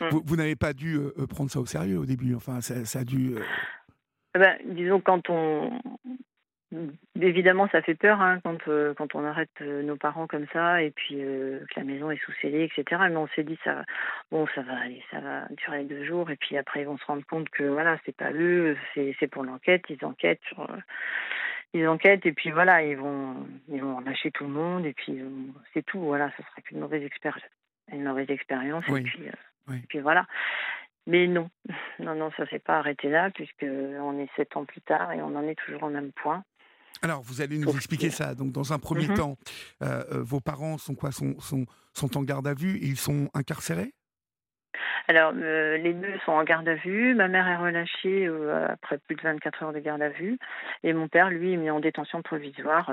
Mm. 0.00 0.08
Vous, 0.24 0.36
n'avez 0.36 0.56
pas 0.56 0.72
dû 0.72 0.98
prendre 1.30 1.50
ça 1.50 1.60
au 1.60 1.66
sérieux 1.66 1.98
au 1.98 2.06
début, 2.06 2.34
enfin 2.34 2.60
ça, 2.60 2.84
ça 2.84 3.00
a 3.00 3.04
dû. 3.04 3.34
Eh 4.34 4.38
ben, 4.38 4.56
disons 4.64 5.00
quand 5.00 5.28
on 5.28 5.70
Évidemment, 7.20 7.68
ça 7.70 7.82
fait 7.82 7.94
peur 7.94 8.20
hein, 8.22 8.40
quand, 8.42 8.66
euh, 8.68 8.94
quand 8.94 9.14
on 9.14 9.24
arrête 9.24 9.50
euh, 9.60 9.82
nos 9.82 9.96
parents 9.96 10.26
comme 10.26 10.46
ça 10.52 10.82
et 10.82 10.90
puis 10.90 11.16
euh, 11.18 11.60
que 11.66 11.78
la 11.78 11.84
maison 11.84 12.10
est 12.10 12.22
sous 12.24 12.32
scellée, 12.40 12.64
etc. 12.64 13.02
Mais 13.10 13.16
on 13.16 13.28
s'est 13.28 13.44
dit 13.44 13.58
ça, 13.62 13.84
bon, 14.30 14.46
ça 14.54 14.62
va 14.62 14.78
aller, 14.78 15.02
ça 15.10 15.20
va 15.20 15.46
durer 15.50 15.84
deux 15.84 16.04
jours 16.04 16.30
et 16.30 16.36
puis 16.36 16.56
après 16.56 16.80
ils 16.80 16.86
vont 16.86 16.96
se 16.96 17.04
rendre 17.04 17.26
compte 17.26 17.50
que 17.50 17.64
voilà, 17.64 17.98
c'est 18.06 18.16
pas 18.16 18.32
eux, 18.32 18.76
c'est 18.94 19.30
pour 19.30 19.44
l'enquête, 19.44 19.84
ils 19.90 20.02
enquêtent 20.04 20.40
sur, 20.48 20.66
ils 21.74 21.86
enquêtent 21.86 22.24
et 22.24 22.32
puis 22.32 22.50
voilà, 22.50 22.82
ils 22.82 22.96
vont 22.96 23.46
ils 23.68 23.82
vont 23.82 24.00
lâcher 24.00 24.30
tout 24.30 24.44
le 24.44 24.50
monde 24.50 24.86
et 24.86 24.94
puis 24.94 25.20
c'est 25.74 25.84
tout. 25.84 26.00
Voilà, 26.00 26.30
ce 26.38 26.42
sera 26.42 26.62
qu'une 26.62 26.80
mauvaise 26.80 27.02
expérience, 27.02 27.42
une 27.92 28.04
mauvaise 28.04 28.30
expérience 28.30 28.84
et 28.88 29.02
puis 29.02 29.20
et 29.70 29.86
puis 29.88 30.00
voilà. 30.00 30.26
Mais 31.06 31.26
non, 31.26 31.50
non, 31.98 32.14
non, 32.14 32.30
ça 32.36 32.46
s'est 32.46 32.60
pas 32.60 32.78
arrêté 32.78 33.10
là 33.10 33.30
puisque 33.30 33.64
on 33.64 34.18
est 34.18 34.30
sept 34.36 34.56
ans 34.56 34.64
plus 34.64 34.80
tard 34.80 35.12
et 35.12 35.20
on 35.20 35.34
en 35.36 35.46
est 35.46 35.58
toujours 35.58 35.82
au 35.82 35.90
même 35.90 36.12
point. 36.12 36.44
Alors, 37.02 37.22
vous 37.22 37.40
allez 37.40 37.58
nous 37.58 37.74
expliquer 37.74 38.10
ça. 38.10 38.34
Donc, 38.34 38.52
dans 38.52 38.72
un 38.72 38.78
premier 38.78 39.08
mhm. 39.08 39.14
temps, 39.14 39.36
euh, 39.82 40.02
euh, 40.12 40.22
vos 40.22 40.40
parents 40.40 40.78
sont 40.78 40.94
quoi? 40.94 41.10
Sont, 41.10 41.38
sont, 41.40 41.66
sont, 41.92 42.16
en 42.16 42.22
garde 42.22 42.46
à 42.46 42.54
vue? 42.54 42.76
Et 42.76 42.86
ils 42.86 42.96
sont 42.96 43.28
incarcérés? 43.34 43.92
Alors, 45.08 45.32
euh, 45.34 45.76
les 45.78 45.94
deux 45.94 46.16
sont 46.24 46.32
en 46.32 46.44
garde 46.44 46.68
à 46.68 46.76
vue. 46.76 47.14
Ma 47.14 47.26
mère 47.26 47.48
est 47.48 47.56
relâchée 47.56 48.28
après 48.68 48.98
plus 48.98 49.16
de 49.16 49.22
24 49.22 49.62
heures 49.64 49.72
de 49.72 49.80
garde 49.80 50.00
à 50.00 50.10
vue. 50.10 50.38
Et 50.84 50.92
mon 50.92 51.08
père, 51.08 51.28
lui, 51.28 51.52
est 51.52 51.56
mis 51.56 51.70
en 51.70 51.80
détention 51.80 52.22
provisoire 52.22 52.90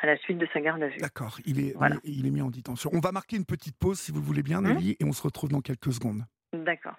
à 0.00 0.06
la 0.06 0.16
suite 0.18 0.38
de 0.38 0.48
sa 0.52 0.60
garde 0.60 0.82
à 0.82 0.88
vue. 0.88 0.98
D'accord, 0.98 1.38
il, 1.44 1.60
est, 1.60 1.74
il 2.04 2.26
est 2.26 2.30
mis 2.30 2.42
en 2.42 2.50
détention. 2.50 2.90
On 2.94 3.00
va 3.00 3.12
marquer 3.12 3.36
une 3.36 3.44
petite 3.44 3.76
pause, 3.78 4.00
si 4.00 4.10
vous 4.10 4.22
voulez 4.22 4.42
bien, 4.42 4.62
mhm. 4.62 4.74
Nelly, 4.74 4.96
et 4.98 5.04
on 5.04 5.12
se 5.12 5.22
retrouve 5.22 5.50
dans 5.50 5.60
quelques 5.60 5.92
secondes. 5.92 6.24
D'accord. 6.52 6.96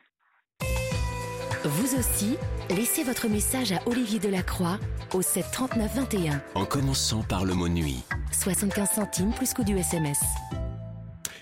Vous 1.66 1.96
aussi, 1.96 2.38
laissez 2.70 3.04
votre 3.04 3.28
message 3.28 3.72
à 3.72 3.80
Olivier 3.88 4.20
Delacroix 4.20 4.80
au 5.16 5.24
7 5.24 5.46
39 5.52 5.96
21. 5.96 6.42
En 6.54 6.64
commençant 6.64 7.24
par 7.24 7.44
le 7.44 7.56
mot 7.56 7.68
nuit. 7.68 8.04
75 8.32 8.88
centimes 8.88 9.32
plus 9.32 9.52
coût 9.56 9.64
du 9.64 9.76
SMS. 9.76 10.20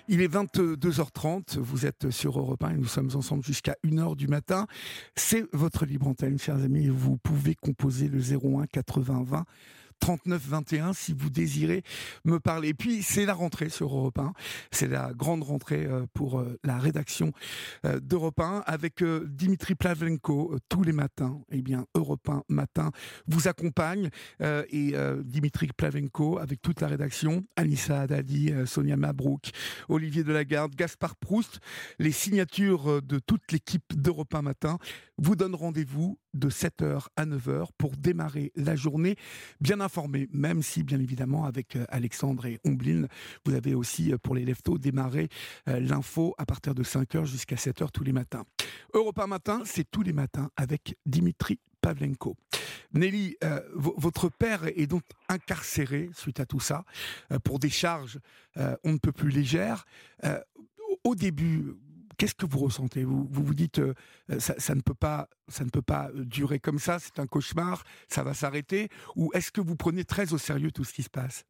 Il 0.08 0.22
est 0.22 0.34
22h30, 0.34 1.60
vous 1.60 1.86
êtes 1.86 2.10
sur 2.10 2.40
Europe 2.40 2.64
1 2.64 2.70
et 2.70 2.78
nous 2.78 2.86
sommes 2.86 3.10
ensemble 3.16 3.44
jusqu'à 3.44 3.76
1h 3.84 4.16
du 4.16 4.30
matin. 4.30 4.66
C'est 5.18 5.44
votre 5.52 5.86
libre 5.86 6.08
antenne, 6.08 6.40
chers 6.40 6.64
amis. 6.64 6.88
Vous 6.88 7.18
pouvez 7.18 7.54
composer 7.54 8.08
le 8.08 8.20
01 8.20 8.66
80 8.68 9.24
20 9.26 9.46
39-21 10.04 10.94
si 10.94 11.14
vous 11.14 11.30
désirez 11.30 11.82
me 12.26 12.38
parler. 12.38 12.70
Et 12.70 12.74
puis, 12.74 13.04
c'est 13.04 13.26
la 13.26 13.34
rentrée 13.34 13.70
sur 13.70 13.96
Europe 13.96 14.20
1. 14.20 14.34
C'est 14.70 14.90
la 14.90 15.14
grande 15.14 15.44
rentrée 15.44 15.86
euh, 15.86 16.06
pour 16.14 16.40
euh, 16.40 16.60
la 16.66 16.78
rédaction 16.78 17.32
euh, 17.86 18.02
d'Europe 18.02 18.42
1 18.42 18.64
avec 18.66 19.02
Dimitri 19.04 19.76
Plavlenko 19.76 20.58
tous 20.68 20.84
les 20.84 20.92
matins. 20.92 21.40
Eh 21.52 21.62
bien, 21.62 21.86
Europe 21.96 22.28
1 22.28 22.44
matin 22.50 22.92
vous 23.28 23.48
accompagne 23.48 24.10
et 24.42 24.94
Dimitri 25.24 25.68
Plavlenko 25.76 26.38
avec 26.38 26.62
toute 26.62 26.82
la 26.82 26.88
rédaction, 26.88 27.46
Anissa 27.56 28.02
Haddadi, 28.02 28.54
Sonia 28.66 28.98
Mabrouk, 28.98 29.52
Olivier 29.90 30.24
Delagarde, 30.24 30.76
Gaspard 30.76 31.16
Proust, 31.16 31.60
les 32.00 32.12
signatures 32.12 33.02
de 33.02 33.20
toute 33.20 33.52
l'équipe 33.52 33.94
d'Europe 33.96 34.34
1 34.34 34.42
matin 34.42 34.78
vous 35.18 35.36
donnent 35.36 35.56
rendez-vous 35.56 36.18
de 36.34 36.50
7h 36.50 37.08
à 37.16 37.26
9h 37.26 37.68
pour 37.78 37.96
démarrer 37.96 38.52
la 38.56 38.76
journée 38.76 39.16
bien 39.62 39.80
même 40.32 40.62
si 40.62 40.84
bien 40.84 41.00
évidemment 41.00 41.46
avec 41.46 41.76
euh, 41.76 41.86
Alexandre 41.90 42.46
et 42.46 42.60
Omblin, 42.66 43.08
vous 43.46 43.54
avez 43.54 43.76
aussi 43.76 44.12
euh, 44.12 44.18
pour 44.18 44.36
les 44.36 44.46
leftos 44.46 44.78
démarré 44.78 45.30
euh, 45.68 45.80
l'info 45.80 46.36
à 46.38 46.46
partir 46.46 46.74
de 46.76 46.84
5h 46.84 47.26
jusqu'à 47.26 47.56
7h 47.56 47.92
tous 47.92 48.04
les 48.04 48.14
matins. 48.14 48.44
Europa 48.94 49.28
Matin, 49.28 49.62
c'est 49.66 49.90
tous 49.90 50.02
les 50.02 50.14
matins 50.14 50.50
avec 50.56 50.96
Dimitri 51.06 51.60
Pavlenko. 51.82 52.36
Nelly, 52.94 53.36
votre 53.74 54.30
père 54.30 54.66
est 54.66 54.86
donc 54.86 55.02
incarcéré 55.28 56.12
suite 56.14 56.40
à 56.40 56.46
tout 56.46 56.60
ça 56.60 56.86
pour 57.44 57.58
des 57.58 57.72
charges 57.72 58.20
on 58.56 58.94
ne 58.94 58.98
peut 59.00 59.12
plus 59.12 59.30
légères. 59.30 59.86
au 61.04 61.16
début, 61.16 61.74
Qu'est-ce 62.18 62.36
que 62.36 62.46
vous 62.46 62.60
ressentez? 62.60 63.04
Vous, 63.04 63.28
vous, 63.30 63.54
dites 63.54 63.80
euh, 63.80 63.94
ça, 64.40 64.76
ne 64.76 64.82
peut 64.82 64.94
pas, 64.94 65.28
ça 65.48 65.64
ne 65.64 65.70
peut 65.70 65.82
pas 65.82 66.10
euh, 66.10 66.26
durer 66.26 66.60
comme 66.60 66.80
ça, 66.80 67.00
c'est 67.00 67.20
un 67.20 67.28
cauchemar, 67.28 67.84
ça 68.08 68.24
va 68.24 68.34
s'arrêter? 68.34 68.90
Ou 69.16 69.32
est-ce 69.34 69.52
que 69.52 69.62
vous 69.62 69.76
prenez 69.76 70.04
très 70.04 70.34
au 70.34 70.38
sérieux 70.38 70.72
tout 70.72 70.84
ce 70.84 70.94
qui 70.94 71.04
se 71.04 71.10
passe? 71.10 71.46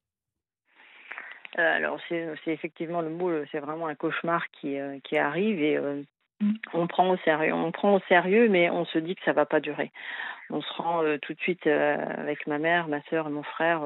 Euh, 1.59 1.75
Alors 1.75 1.99
c'est 2.09 2.35
effectivement 2.47 3.01
le 3.01 3.09
mot, 3.09 3.31
c'est 3.51 3.59
vraiment 3.59 3.87
un 3.87 3.95
cauchemar 3.95 4.43
qui, 4.51 4.75
qui 5.03 5.17
arrive 5.17 5.61
et 5.61 5.79
on 6.73 6.87
prend 6.87 7.09
au 7.11 7.17
sérieux, 7.17 7.53
on 7.53 7.71
prend 7.71 7.95
au 7.95 7.99
sérieux, 8.09 8.49
mais 8.49 8.71
on 8.71 8.85
se 8.85 8.97
dit 8.97 9.15
que 9.15 9.23
ça 9.23 9.33
va 9.33 9.45
pas 9.45 9.59
durer. 9.59 9.91
On 10.49 10.61
se 10.61 10.73
rend 10.73 11.03
tout 11.21 11.33
de 11.33 11.39
suite 11.39 11.67
avec 11.67 12.47
ma 12.47 12.57
mère, 12.57 12.87
ma 12.87 13.03
soeur 13.03 13.27
et 13.27 13.31
mon 13.31 13.43
frère 13.43 13.81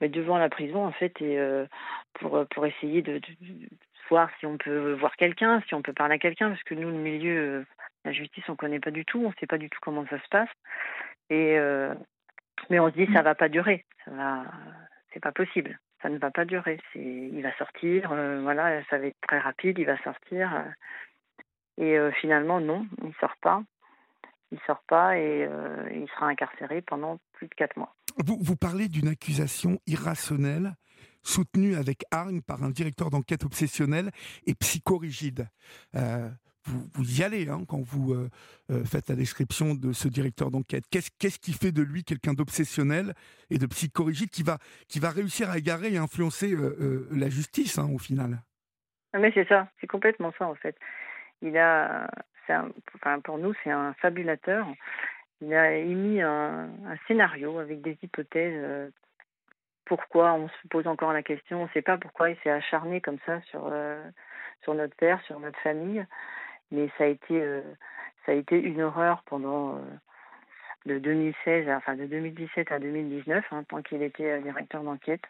devant 0.00 0.36
la 0.36 0.48
prison 0.48 0.84
en 0.84 0.92
fait 0.92 1.14
et 1.22 1.38
pour 2.14 2.44
pour 2.48 2.66
essayer 2.66 3.02
de, 3.02 3.20
voir 4.08 4.30
si 4.38 4.46
on 4.46 4.58
peut 4.58 4.92
voir 4.94 5.16
quelqu'un, 5.16 5.62
si 5.66 5.74
on 5.74 5.82
peut 5.82 5.92
parler 5.92 6.14
à 6.14 6.18
quelqu'un, 6.18 6.50
parce 6.50 6.62
que 6.62 6.74
nous, 6.74 6.88
le 6.88 6.96
milieu, 6.96 7.36
euh, 7.36 7.66
la 8.04 8.12
justice, 8.12 8.44
on 8.48 8.56
connaît 8.56 8.80
pas 8.80 8.90
du 8.90 9.04
tout, 9.04 9.24
on 9.24 9.32
sait 9.40 9.46
pas 9.46 9.58
du 9.58 9.70
tout 9.70 9.78
comment 9.82 10.06
ça 10.08 10.18
se 10.20 10.28
passe. 10.30 10.48
Et 11.30 11.58
euh, 11.58 11.94
mais 12.70 12.78
on 12.80 12.90
se 12.90 12.96
dit 12.96 13.12
ça 13.12 13.22
va 13.22 13.34
pas 13.34 13.48
durer, 13.48 13.84
ça 14.04 14.10
va, 14.12 14.44
c'est 15.12 15.20
pas 15.20 15.32
possible, 15.32 15.78
ça 16.02 16.08
ne 16.08 16.18
va 16.18 16.30
pas 16.30 16.44
durer. 16.44 16.78
Il 16.94 17.42
va 17.42 17.54
sortir, 17.56 18.12
euh, 18.12 18.40
voilà, 18.42 18.82
ça 18.84 18.98
va 18.98 19.06
être 19.06 19.20
très 19.22 19.38
rapide, 19.38 19.78
il 19.78 19.86
va 19.86 20.00
sortir. 20.02 20.64
et 21.76 21.98
finalement, 22.20 22.60
non, 22.60 22.86
il 23.04 23.12
sort 23.20 23.36
pas, 23.42 23.62
il 24.52 24.58
sort 24.66 24.82
pas 24.88 25.18
et 25.18 25.48
il 25.92 26.08
sera 26.08 26.26
incarcéré 26.26 26.80
pendant 26.80 27.18
plus 27.32 27.48
de 27.48 27.54
quatre 27.54 27.76
mois. 27.76 27.94
Vous 28.24 28.56
parlez 28.56 28.88
d'une 28.88 29.08
accusation 29.08 29.78
irrationnelle 29.86 30.72
soutenu 31.26 31.74
avec 31.74 32.04
hargne 32.10 32.40
par 32.40 32.62
un 32.62 32.70
directeur 32.70 33.10
d'enquête 33.10 33.44
obsessionnel 33.44 34.10
et 34.46 34.54
psychorigide. 34.54 35.48
Euh, 35.94 36.28
vous, 36.64 37.20
y 37.20 37.22
allez 37.22 37.48
hein, 37.48 37.60
quand 37.68 37.80
vous 37.80 38.12
euh, 38.12 38.28
euh, 38.70 38.84
faites 38.84 39.08
la 39.08 39.14
description 39.14 39.74
de 39.74 39.92
ce 39.92 40.08
directeur 40.08 40.50
d'enquête. 40.50 40.84
Qu'est-ce, 40.90 41.10
qu'est-ce 41.18 41.38
qui 41.38 41.52
fait 41.52 41.70
de 41.70 41.82
lui 41.82 42.02
quelqu'un 42.02 42.34
d'obsessionnel 42.34 43.14
et 43.50 43.58
de 43.58 43.66
psychorigide 43.66 44.30
qui 44.30 44.42
va, 44.42 44.58
qui 44.88 44.98
va 44.98 45.10
réussir 45.10 45.48
à 45.48 45.58
égarer 45.58 45.92
et 45.92 45.96
influencer 45.96 46.56
la 47.12 47.28
justice 47.28 47.78
hein, 47.78 47.88
au 47.92 47.98
final? 47.98 48.38
Ah, 49.12 49.18
Mais 49.18 49.30
c'est 49.32 49.46
ça, 49.46 49.68
c'est 49.80 49.86
complètement 49.86 50.32
ça 50.38 50.48
en 50.48 50.56
fait. 50.56 50.76
Il 51.40 51.56
a, 51.56 52.10
enfin, 52.96 53.20
pour 53.20 53.38
nous, 53.38 53.52
c'est 53.62 53.70
un 53.70 53.94
fabulateur. 53.94 54.66
Il 55.40 55.54
a 55.54 55.76
émis 55.76 56.20
un, 56.20 56.64
un 56.64 56.96
scénario 57.06 57.58
avec 57.58 57.80
des 57.82 57.96
hypothèses 58.02 58.90
pourquoi 59.86 60.34
on 60.34 60.48
se 60.48 60.68
pose 60.68 60.86
encore 60.86 61.12
la 61.12 61.22
question. 61.22 61.62
On 61.62 61.64
ne 61.64 61.70
sait 61.70 61.82
pas 61.82 61.96
pourquoi 61.96 62.30
il 62.30 62.36
s'est 62.42 62.50
acharné 62.50 63.00
comme 63.00 63.18
ça 63.24 63.40
sur, 63.42 63.68
euh, 63.72 64.02
sur 64.62 64.74
notre 64.74 64.94
père, 64.96 65.22
sur 65.22 65.40
notre 65.40 65.58
famille. 65.60 66.04
Mais 66.70 66.90
ça 66.98 67.04
a 67.04 67.06
été, 67.06 67.40
euh, 67.40 67.62
ça 68.26 68.32
a 68.32 68.34
été 68.34 68.58
une 68.60 68.82
horreur 68.82 69.22
pendant 69.26 69.76
euh, 69.76 69.80
de 70.86 70.98
2016, 70.98 71.68
enfin 71.70 71.94
de 71.94 72.04
2017 72.04 72.70
à 72.72 72.78
2019, 72.78 73.44
hein, 73.52 73.64
tant 73.68 73.82
qu'il 73.82 74.02
était 74.02 74.40
directeur 74.42 74.82
d'enquête, 74.82 75.22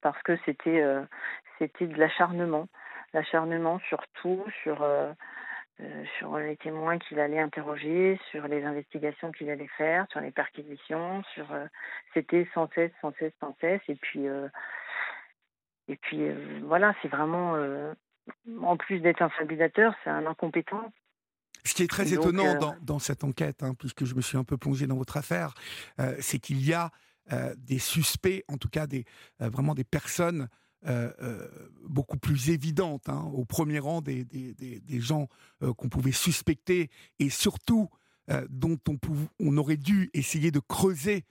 parce 0.00 0.22
que 0.22 0.36
c'était, 0.44 0.82
c'était 1.58 1.86
de 1.86 1.98
l'acharnement, 1.98 2.68
l'acharnement 3.12 3.78
sur 3.80 4.02
tout, 4.14 4.44
sur 4.62 4.86
euh, 5.80 6.04
sur 6.18 6.38
les 6.38 6.56
témoins 6.56 7.00
qu'il 7.00 7.18
allait 7.18 7.40
interroger, 7.40 8.16
sur 8.30 8.46
les 8.46 8.62
investigations 8.62 9.32
qu'il 9.32 9.50
allait 9.50 9.70
faire, 9.76 10.06
sur 10.12 10.20
les 10.20 10.30
perquisitions, 10.30 11.24
sur 11.34 11.50
euh, 11.50 11.66
c'était 12.12 12.46
sans 12.54 12.68
cesse, 12.76 12.92
sans 13.00 13.12
cesse, 13.18 13.32
sans 13.40 13.56
cesse. 13.60 13.80
Et 13.88 13.96
puis 13.96 14.28
euh, 14.28 14.46
et 15.88 15.96
puis 15.96 16.30
voilà, 16.62 16.94
c'est 17.02 17.08
vraiment 17.08 17.56
en 18.62 18.76
plus 18.76 19.00
d'être 19.00 19.20
un 19.20 19.28
fabulateur, 19.30 19.94
c'est 20.04 20.10
un 20.10 20.26
incompétent. 20.26 20.92
Ce 21.64 21.74
qui 21.74 21.82
est 21.82 21.90
très 21.90 22.14
étonnant 22.14 22.54
dans, 22.54 22.76
dans, 22.80 22.98
cette 22.98 23.24
enquête, 23.24 23.62
hein, 23.62 23.74
puisque 23.74 24.04
je 24.04 24.14
me 24.14 24.20
suis 24.20 24.38
un 24.38 24.44
peu 24.44 24.56
plongé 24.56 24.86
dans 24.86 24.96
votre 24.96 25.16
affaire, 25.16 25.52
c'est 26.20 26.38
qu'il 26.38 26.64
y 26.64 26.72
a 26.72 26.90
des 27.58 27.78
suspects, 27.78 28.44
en 28.48 28.56
tout 28.56 28.70
cas 28.70 28.86
des 28.86 29.04
vraiment 29.40 29.74
des 29.74 29.84
personnes 29.84 30.48
euh, 30.86 31.10
euh, 31.22 31.48
beaucoup 31.88 32.18
plus 32.18 32.50
évidente, 32.50 33.08
hein, 33.08 33.30
au 33.32 33.46
premier 33.46 33.78
rang 33.78 34.02
des, 34.02 34.24
des, 34.24 34.52
des, 34.52 35.00
gens 35.00 35.28
euh, 35.62 35.72
qu'on 35.72 35.88
pouvait 35.88 36.12
suspecter, 36.12 36.90
et 37.18 37.30
surtout 37.30 37.88
dont 38.48 38.78
on, 38.88 38.98
on, 39.38 39.56
aurait 39.58 39.76
dû 39.76 40.10
essayer 40.14 40.50
de 40.50 40.58
creuser 40.58 41.26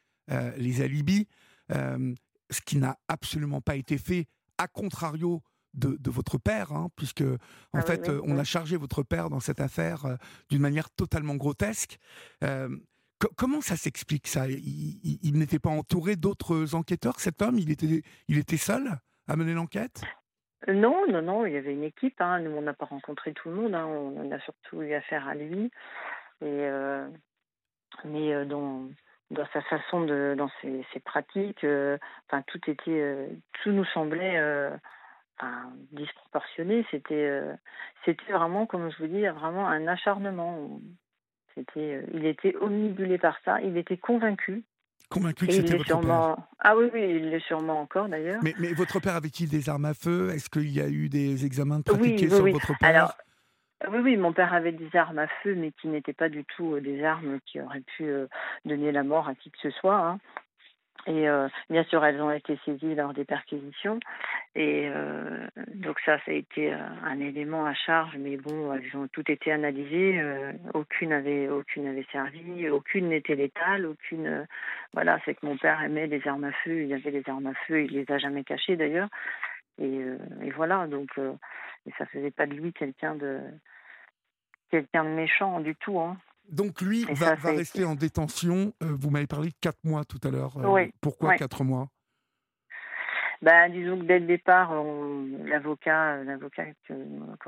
les 0.57 0.81
alibis, 0.81 1.27
ce 1.69 2.61
qui 2.65 2.77
n'a 2.77 2.99
absolument 3.07 3.61
pas 3.61 3.75
été 3.75 3.97
fait, 3.97 4.27
à 4.59 4.67
contrario 4.67 5.41
de, 5.73 5.97
votre 6.11 6.37
père, 6.37 6.71
hein, 6.71 6.89
puisque 6.95 7.23
en 7.23 7.79
ah 7.79 7.81
fait, 7.81 8.09
on 8.23 8.37
a 8.37 8.43
chargé 8.43 8.77
votre 8.77 9.01
père 9.01 9.31
dans 9.31 9.39
cette 9.39 9.59
affaire 9.59 10.19
d'une 10.49 10.61
manière 10.61 10.91
totalement 10.91 11.35
grotesque. 11.35 11.97
comment 13.35 13.61
ça 13.61 13.75
s'explique 13.75 14.27
ça? 14.27 14.47
Il, 14.47 15.33
n'était 15.33 15.57
pas 15.57 15.71
entouré 15.71 16.15
d'autres 16.15 16.75
enquêteurs, 16.75 17.19
cet 17.19 17.41
homme? 17.41 17.57
Il 17.57 17.71
était, 17.71 18.03
il 18.27 18.37
était 18.37 18.57
seul? 18.57 18.99
À 19.27 19.35
mener 19.35 19.53
l'enquête? 19.53 20.01
Non, 20.67 21.05
non, 21.09 21.21
non, 21.21 21.45
il 21.45 21.53
y 21.53 21.57
avait 21.57 21.73
une 21.73 21.83
équipe. 21.83 22.19
Hein. 22.21 22.39
Nous, 22.39 22.51
on 22.51 22.61
n'a 22.61 22.73
pas 22.73 22.85
rencontré 22.85 23.33
tout 23.33 23.49
le 23.49 23.55
monde. 23.55 23.75
Hein. 23.75 23.85
On 23.85 24.31
a 24.31 24.39
surtout 24.39 24.81
eu 24.81 24.93
affaire 24.93 25.27
à 25.27 25.35
lui. 25.35 25.71
Et, 26.41 26.69
mais 28.05 28.45
dans, 28.45 28.87
dans 29.31 29.45
sa 29.53 29.61
façon 29.63 30.01
dans 30.01 30.49
ses, 30.61 30.99
pratiques, 31.03 31.65
enfin, 32.27 32.41
tout 32.47 32.61
était, 32.69 33.29
tout 33.61 33.71
nous 33.71 33.85
semblait 33.85 34.39
disproportionné. 35.91 36.85
C'était, 36.91 37.13
euh, 37.15 37.53
c'était 38.05 38.31
vraiment, 38.31 38.65
comme 38.65 38.91
je 38.91 38.97
vous 38.97 39.07
dis, 39.07 39.25
vraiment 39.27 39.67
un 39.67 39.87
acharnement. 39.87 40.79
Euh, 41.57 42.01
il 42.13 42.25
était 42.25 42.55
omnibulé 42.57 43.17
par 43.17 43.37
ça. 43.45 43.61
Il 43.61 43.77
était 43.77 43.97
convaincu. 43.97 44.63
Convaincu 45.09 45.47
que 45.47 45.53
c'était 45.53 45.77
votre 45.77 45.85
sûrement... 45.85 46.35
père. 46.35 46.45
Ah 46.59 46.75
oui, 46.75 46.89
oui, 46.93 47.01
il 47.01 47.29
l'est 47.29 47.45
sûrement 47.45 47.79
encore 47.81 48.09
d'ailleurs. 48.09 48.39
Mais, 48.43 48.53
mais 48.59 48.73
votre 48.73 48.99
père 48.99 49.15
avait-il 49.15 49.49
des 49.49 49.69
armes 49.69 49.85
à 49.85 49.93
feu? 49.93 50.31
Est-ce 50.31 50.49
qu'il 50.49 50.71
y 50.71 50.81
a 50.81 50.87
eu 50.87 51.09
des 51.09 51.45
examens 51.45 51.79
de 51.79 51.83
pratiqués 51.83 52.29
sur 52.29 52.47
votre 52.47 52.77
père? 52.79 52.89
Alors, 52.89 53.13
oui, 53.91 53.99
oui, 54.03 54.17
mon 54.17 54.33
père 54.33 54.53
avait 54.53 54.71
des 54.71 54.89
armes 54.95 55.19
à 55.19 55.27
feu, 55.43 55.55
mais 55.55 55.71
qui 55.73 55.87
n'étaient 55.87 56.13
pas 56.13 56.29
du 56.29 56.45
tout 56.45 56.75
euh, 56.75 56.81
des 56.81 57.03
armes 57.03 57.39
qui 57.45 57.59
auraient 57.59 57.83
pu 57.97 58.05
donner 58.65 58.91
la 58.91 59.03
mort 59.03 59.27
à 59.27 59.35
qui 59.35 59.51
que 59.51 59.57
ce 59.61 59.71
soit. 59.71 59.99
Hein. 59.99 60.19
Et 61.05 61.27
euh, 61.27 61.49
bien 61.69 61.83
sûr, 61.85 62.03
elles 62.05 62.21
ont 62.21 62.31
été 62.31 62.57
saisies 62.63 62.95
lors 62.95 63.13
des 63.13 63.25
perquisitions. 63.25 63.99
Et 64.55 64.87
euh, 64.87 65.45
donc 65.75 65.99
ça, 66.05 66.17
ça 66.19 66.31
a 66.31 66.33
été 66.33 66.73
euh, 66.73 66.77
un 67.03 67.19
élément 67.19 67.65
à 67.65 67.73
charge, 67.73 68.15
mais 68.17 68.37
bon, 68.37 68.73
elles 68.73 68.95
ont 68.95 69.07
toutes 69.07 69.29
été 69.29 69.51
analysées. 69.51 70.21
aucune 70.73 71.11
avait, 71.11 71.49
aucune 71.49 71.87
avait 71.87 72.05
servi, 72.11 72.69
aucune 72.69 73.09
n'était 73.09 73.35
létale, 73.35 73.85
aucune. 73.85 74.47
voilà, 74.93 75.19
c'est 75.25 75.35
que 75.35 75.45
mon 75.45 75.57
père 75.57 75.81
aimait 75.81 76.07
les 76.07 76.25
armes 76.27 76.45
à 76.45 76.53
feu. 76.63 76.83
Il 76.83 76.93
avait 76.93 77.11
les 77.11 77.23
armes 77.27 77.47
à 77.47 77.53
feu, 77.67 77.83
il 77.83 77.91
les 77.91 78.09
a 78.11 78.17
jamais 78.17 78.43
cachées 78.43 78.77
d'ailleurs. 78.77 79.09
Et, 79.81 80.01
et, 80.43 80.51
voilà, 80.51 80.87
donc 80.87 81.09
et 81.17 81.91
ça 81.97 82.05
faisait 82.05 82.31
pas 82.31 82.45
de 82.45 82.53
lui 82.53 82.71
quelqu'un 82.73 83.15
de 83.15 83.39
quelqu'un 84.69 85.03
de 85.03 85.09
méchant 85.09 85.59
du 85.59 85.75
tout. 85.75 85.99
Hein. 85.99 86.17
Donc 86.53 86.81
lui 86.81 87.05
va, 87.09 87.33
rester 87.33 87.83
en 87.83 87.95
détention. 87.95 88.73
Euh, 88.83 88.95
vous 88.99 89.09
m'avez 89.09 89.25
parlé 89.25 89.49
de 89.49 89.55
4 89.59 89.75
mois 89.83 90.05
tout 90.05 90.19
à 90.23 90.29
l'heure. 90.29 90.55
Euh, 90.57 90.85
pourquoi 91.01 91.35
4 91.35 91.63
mois? 91.63 91.87
Ben, 93.41 93.69
disons 93.69 93.97
que 93.97 94.03
dès 94.03 94.19
le 94.19 94.27
départ, 94.27 94.71
l'avocat, 95.45 96.23
l'avocat 96.23 96.65
que, 96.87 96.93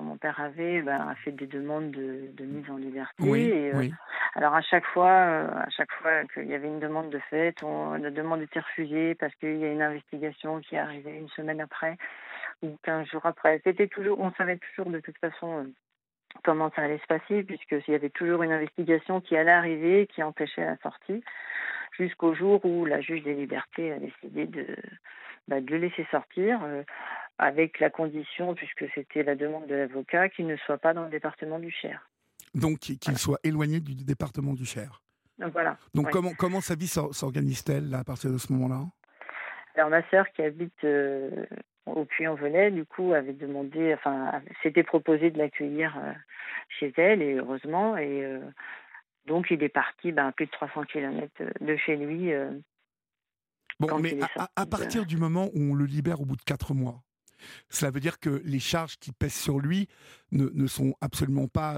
mon 0.01 0.17
père 0.17 0.41
avait, 0.41 0.81
ben, 0.81 1.07
a 1.07 1.15
fait 1.15 1.31
des 1.31 1.45
demandes 1.45 1.91
de, 1.91 2.43
mise 2.43 2.69
en 2.69 2.77
liberté. 2.77 3.71
Euh, 3.74 3.88
alors 4.33 4.55
à 4.55 4.62
chaque 4.62 4.85
fois, 4.88 5.12
à 5.12 5.69
chaque 5.69 5.91
fois 6.01 6.25
qu'il 6.33 6.47
y 6.47 6.55
avait 6.55 6.67
une 6.67 6.81
demande 6.81 7.12
de 7.12 7.19
fait, 7.29 7.55
on, 7.63 7.93
la 7.93 8.09
demande 8.09 8.41
était 8.41 8.59
refusée 8.59 9.15
parce 9.15 9.33
qu'il 9.35 9.55
y 9.55 9.63
a 9.63 9.71
une 9.71 9.83
investigation 9.83 10.59
qui 10.62 10.75
arrivée 10.75 11.15
une 11.15 11.29
semaine 11.29 11.62
après 11.62 11.95
ou 12.63 12.75
15 12.83 13.07
jours 13.07 13.25
après. 13.25 13.62
C'était 13.63 13.88
toujours, 13.88 14.19
on 14.19 14.33
savait 14.33 14.57
toujours 14.57 14.91
de 14.91 15.00
toute 15.00 15.17
façon 15.19 15.67
comment 16.43 16.71
ça 16.75 16.83
allait 16.83 16.99
se 16.99 17.07
passer, 17.07 17.43
puisqu'il 17.43 17.91
y 17.91 17.95
avait 17.95 18.09
toujours 18.09 18.43
une 18.43 18.51
investigation 18.51 19.21
qui 19.21 19.35
allait 19.35 19.51
arriver, 19.51 20.07
qui 20.07 20.23
empêchait 20.23 20.65
la 20.65 20.77
sortie, 20.77 21.23
jusqu'au 21.97 22.33
jour 22.33 22.63
où 22.65 22.85
la 22.85 23.01
juge 23.01 23.23
des 23.23 23.33
libertés 23.33 23.91
a 23.91 23.99
décidé 23.99 24.45
de, 24.45 24.75
bah, 25.47 25.61
de 25.61 25.71
le 25.71 25.77
laisser 25.77 26.05
sortir, 26.11 26.59
euh, 26.63 26.83
avec 27.37 27.79
la 27.79 27.89
condition, 27.89 28.55
puisque 28.55 28.85
c'était 28.93 29.23
la 29.23 29.35
demande 29.35 29.67
de 29.67 29.75
l'avocat, 29.75 30.29
qu'il 30.29 30.47
ne 30.47 30.55
soit 30.57 30.77
pas 30.77 30.93
dans 30.93 31.03
le 31.03 31.09
département 31.09 31.59
du 31.59 31.71
Cher. 31.71 32.09
Donc 32.53 32.79
qu'il 32.79 33.17
soit 33.17 33.39
éloigné 33.43 33.79
du 33.79 33.95
département 33.95 34.53
du 34.53 34.65
Cher. 34.65 35.01
Donc, 35.37 35.51
voilà. 35.51 35.77
Donc 35.93 36.09
comment, 36.11 36.33
comment 36.37 36.61
sa 36.61 36.75
vie 36.75 36.87
s'organise-t-elle 36.87 37.93
à 37.93 38.03
partir 38.03 38.31
de 38.31 38.37
ce 38.37 38.53
moment-là? 38.53 38.85
Alors 39.75 39.90
ma 39.90 40.07
sœur 40.09 40.25
qui 40.31 40.42
habite 40.42 40.83
euh, 40.83 41.46
au 41.85 42.05
Puy-en-Velay, 42.05 42.72
du 42.72 42.85
coup, 42.85 43.14
avait 43.14 43.33
demandé, 43.33 43.94
enfin, 43.94 44.42
s'était 44.64 44.83
proposé 44.83 45.31
de 45.31 45.38
l'accueillir 45.38 45.98
euh, 45.98 46.14
chez 46.79 46.94
elle, 46.98 47.22
et 47.22 47.33
heureusement. 47.33 47.98
Et 47.98 48.24
euh, 48.24 48.40
donc, 49.27 49.48
il 49.51 49.61
est 49.64 49.70
parti 49.70 50.11
ben, 50.11 50.31
plus 50.31 50.46
de 50.46 50.51
300 50.51 50.83
km 50.85 51.31
de 51.61 51.75
chez 51.77 51.98
lui. 51.98 52.31
Bon, 53.79 54.00
mais 54.00 54.18
à, 54.55 54.66
partir 54.66 55.05
du 55.05 55.18
moment 55.18 55.50
où 55.53 55.61
on 55.72 55.75
le 55.75 55.85
libère 55.85 56.22
au 56.22 56.25
bout 56.25 56.38
de 56.38 56.44
quatre 56.44 56.74
mois, 56.74 57.01
cela 57.70 57.92
veut 57.92 58.00
dire 58.00 58.20
que 58.20 58.42
les 58.46 58.59
charges 58.59 58.98
qui 58.98 59.11
pèsent 59.11 59.35
sur 59.35 59.59
lui 59.59 59.90
ne, 60.31 60.48
ne 60.53 60.68
sont 60.68 60.94
absolument 61.01 61.48
pas 61.48 61.77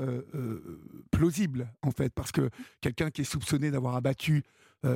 plausibles, 1.12 1.68
en 1.82 1.92
fait, 1.92 2.14
parce 2.14 2.32
que 2.32 2.50
quelqu'un 2.82 3.10
qui 3.10 3.22
est 3.22 3.26
soupçonné 3.32 3.72
d'avoir 3.72 3.96
abattu 3.96 4.44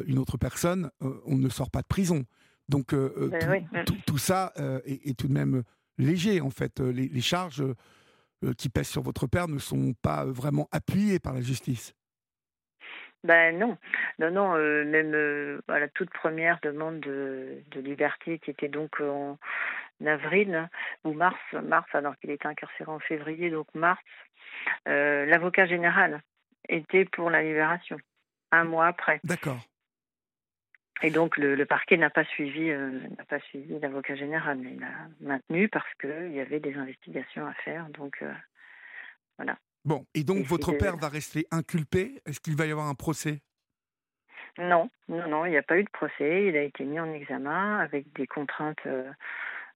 une 0.06 0.20
autre 0.20 0.38
personne, 0.38 0.92
on 1.26 1.38
ne 1.38 1.50
sort 1.50 1.72
pas 1.72 1.82
de 1.82 1.88
prison. 1.88 2.24
Donc 2.72 2.94
euh, 2.94 3.12
euh, 3.18 3.28
ben 3.30 3.84
tout, 4.08 4.18
ça 4.18 4.54
euh, 4.58 4.80
est, 4.86 5.18
tout 5.20 5.28
de 5.28 5.34
même 5.34 5.64
léger 5.98 6.40
en 6.40 6.50
fait. 6.50 6.80
Les, 6.80 7.22
charges 7.22 7.64
qui 8.58 8.70
pèsent 8.70 8.88
sur 8.88 9.04
votre 9.04 9.28
père 9.28 9.50
ne 9.50 9.60
sont 9.60 9.94
pas 10.02 10.26
vraiment 10.26 10.68
appuyées 10.72 11.20
par 11.20 11.34
la 11.34 11.42
justice. 11.42 11.94
Ben 13.24 13.60
non, 13.60 13.78
non, 14.20 14.32
non. 14.32 14.54
même 14.86 15.62
à 15.68 15.80
la 15.80 15.90
toute 15.90 16.10
première 16.10 16.60
demande 16.64 17.02
de, 17.02 17.62
liberté, 17.76 18.40
qui 18.40 18.50
était 18.50 18.70
donc 18.70 19.00
en 19.02 19.38
avril 20.04 20.70
ou 21.04 21.14
mars, 21.14 21.38
mars 21.62 21.88
alors 21.94 22.18
qu'il 22.18 22.32
était 22.32 22.48
incarcéré 22.48 22.90
en 22.90 23.00
février, 23.00 23.52
donc 23.52 23.68
mars, 23.76 24.02
l'avocat 24.86 25.68
général 25.68 26.22
était 26.70 27.06
pour 27.06 27.30
la 27.30 27.44
libération 27.44 27.98
un 28.52 28.64
mois 28.64 28.88
après. 28.88 29.20
D'accord. 29.24 29.60
Et 31.04 31.10
donc 31.10 31.38
le, 31.38 31.66
parquet 31.66 31.98
n'a 31.98 32.10
pas 32.10 32.24
suivi 32.24 32.70
euh, 32.70 33.00
n'a 33.18 33.26
pas 33.26 33.40
suivi 33.40 33.80
l'avocat 33.80 34.16
général, 34.16 34.58
mais 34.60 34.74
il 34.74 34.80
l'a 34.80 34.88
maintenu 35.22 35.68
parce 35.70 35.92
qu'il 36.00 36.32
y 36.34 36.40
avait 36.40 36.60
des 36.60 36.76
investigations 36.76 37.46
à 37.46 37.54
faire. 37.54 37.88
Donc 37.90 38.18
euh, 38.22 38.32
voilà. 39.38 39.58
Bon, 39.84 40.06
et 40.14 40.24
donc 40.24 40.46
votre 40.46 40.74
père 40.74 40.98
va 40.98 41.10
rester 41.10 41.46
inculpé? 41.52 42.22
Est-ce 42.26 42.40
qu'il 42.40 42.56
va 42.56 42.66
y 42.66 42.72
avoir 42.72 42.88
un 42.88 42.94
procès? 42.94 43.42
Non, 44.58 44.90
non, 45.08 45.28
non, 45.28 45.46
il 45.46 45.52
n'y 45.52 45.58
a 45.58 45.64
pas 45.64 45.78
eu 45.78 45.84
de 45.84 45.90
procès. 45.90 46.48
Il 46.48 46.58
a 46.58 46.62
été 46.62 46.84
mis 46.84 47.00
en 47.00 47.12
examen 47.14 47.80
avec 47.80 48.14
des 48.14 48.28
contraintes, 48.28 48.86
euh, 48.86 49.10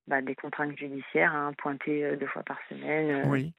bah, 0.07 0.21
des 0.21 0.35
contraintes 0.35 0.77
judiciaires, 0.77 1.33
hein, 1.33 1.53
pointer 1.57 2.15
deux 2.17 2.27
fois 2.27 2.43
par 2.43 2.59
semaine. 2.69 3.23
oui 3.27 3.53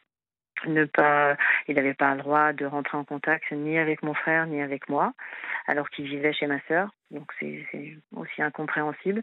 ne 0.67 0.85
pas, 0.85 1.37
il 1.69 1.77
n'avait 1.77 1.95
pas 1.95 2.15
le 2.15 2.21
droit 2.21 2.53
de 2.53 2.67
rentrer 2.67 2.97
en 2.97 3.05
contact 3.05 3.51
ni 3.53 3.79
avec 3.79 4.03
mon 4.03 4.15
frère 4.15 4.47
ni 4.47 4.63
avec 4.63 4.89
moi, 4.89 5.13
alors 5.67 5.91
qu'il 5.91 6.07
vivait 6.07 6.33
chez 6.33 6.47
ma 6.47 6.61
sœur. 6.69 6.91
Donc 7.11 7.31
c'est 7.39 7.65
aussi 8.15 8.43
incompréhensible. 8.43 9.23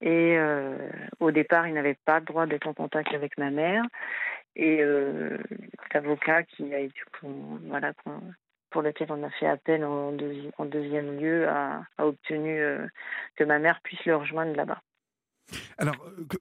Et 0.00 0.36
euh, 0.38 0.76
au 1.18 1.30
départ, 1.30 1.68
il 1.68 1.74
n'avait 1.74 1.98
pas 2.04 2.20
le 2.20 2.24
droit 2.24 2.46
d'être 2.46 2.66
en 2.66 2.74
contact 2.74 3.12
avec 3.14 3.36
ma 3.38 3.50
mère. 3.50 3.84
Et 4.56 4.82
euh, 4.82 5.38
l'avocat 5.92 6.42
qui 6.42 6.74
a 6.74 6.78
été, 6.78 7.00
voilà, 7.22 7.92
pour 8.70 8.82
lequel 8.82 9.08
on 9.10 9.22
a 9.22 9.30
fait 9.30 9.46
appel 9.46 9.84
en, 9.84 10.12
deuxième 10.12 11.20
lieu 11.20 11.48
a, 11.48 11.82
obtenu 11.98 12.60
euh, 12.60 12.86
que 13.36 13.44
ma 13.44 13.58
mère 13.58 13.80
puisse 13.82 14.04
le 14.06 14.16
rejoindre 14.16 14.56
là-bas. 14.56 14.80
Alors, 15.78 15.96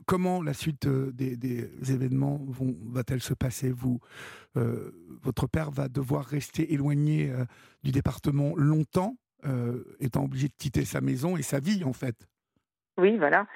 comment 0.06 0.42
la 0.42 0.54
suite 0.54 0.88
euh, 0.88 1.12
des, 1.12 1.94
événements 1.94 2.40
vont, 2.48 2.76
va-t-elle 2.88 3.22
se 3.22 3.34
passer? 3.34 3.72
Vous, 3.72 4.00
euh, 4.58 4.92
votre 5.22 5.48
père 5.48 5.72
va 5.72 5.88
devoir 5.88 6.26
rester 6.26 6.74
éloigné 6.74 7.32
euh, 7.32 7.46
du 7.84 7.92
département 7.92 8.54
longtemps, 8.56 9.16
étant 10.02 10.26
obligé 10.26 10.50
de 10.50 10.54
quitter 10.58 10.84
sa 10.84 11.00
maison 11.00 11.38
et 11.38 11.42
sa 11.42 11.60
vie, 11.60 11.86
en 11.86 11.94
fait? 11.94 12.28
Oui, 12.98 13.18
voilà. 13.18 13.48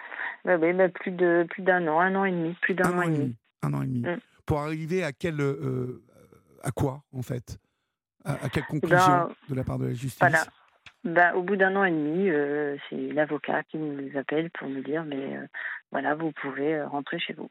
Bah, 0.45 0.57
bah, 0.57 0.89
plus 0.89 1.11
de 1.11 1.45
plus 1.49 1.61
d'un 1.61 1.87
an, 1.87 1.99
un 1.99 2.15
an 2.15 2.23
et 2.23 2.31
demi, 2.31 2.55
plus 2.61 2.73
d'un 2.73 2.97
an, 2.97 3.01
et 3.01 3.09
demi. 3.11 3.35
Un 3.61 3.73
an 3.73 3.81
et 3.81 3.87
demi. 3.87 3.99
Mm. 3.99 4.19
Pour 4.45 4.59
arriver 4.59 5.03
à 5.03 5.11
quel, 5.11 5.41
à 6.61 6.71
quoi, 6.71 7.03
en 7.11 7.21
fait? 7.21 7.57
À, 8.23 8.49
quelle 8.49 8.63
eh 8.67 8.71
ben, 8.71 8.79
conclusion 8.79 9.29
de 9.49 9.55
la 9.55 9.63
part 9.65 9.77
de 9.77 9.87
la 9.87 9.93
justice? 9.93 10.49
Bah, 11.03 11.35
au 11.35 11.43
bout 11.43 11.57
d'un 11.57 11.75
an 11.75 11.83
et 11.83 11.91
demi, 11.91 12.29
euh, 12.29 12.77
c'est 12.89 12.95
l'avocat 12.95 13.63
qui 13.63 13.77
nous 13.77 14.17
appelle 14.17 14.49
pour 14.51 14.69
nous 14.69 14.81
dire 14.81 15.03
mais 15.03 15.35
euh, 15.37 15.45
voilà, 15.91 16.15
vous 16.15 16.31
pouvez 16.31 16.75
euh, 16.75 16.87
rentrer 16.87 17.19
chez 17.19 17.33
vous. 17.33 17.49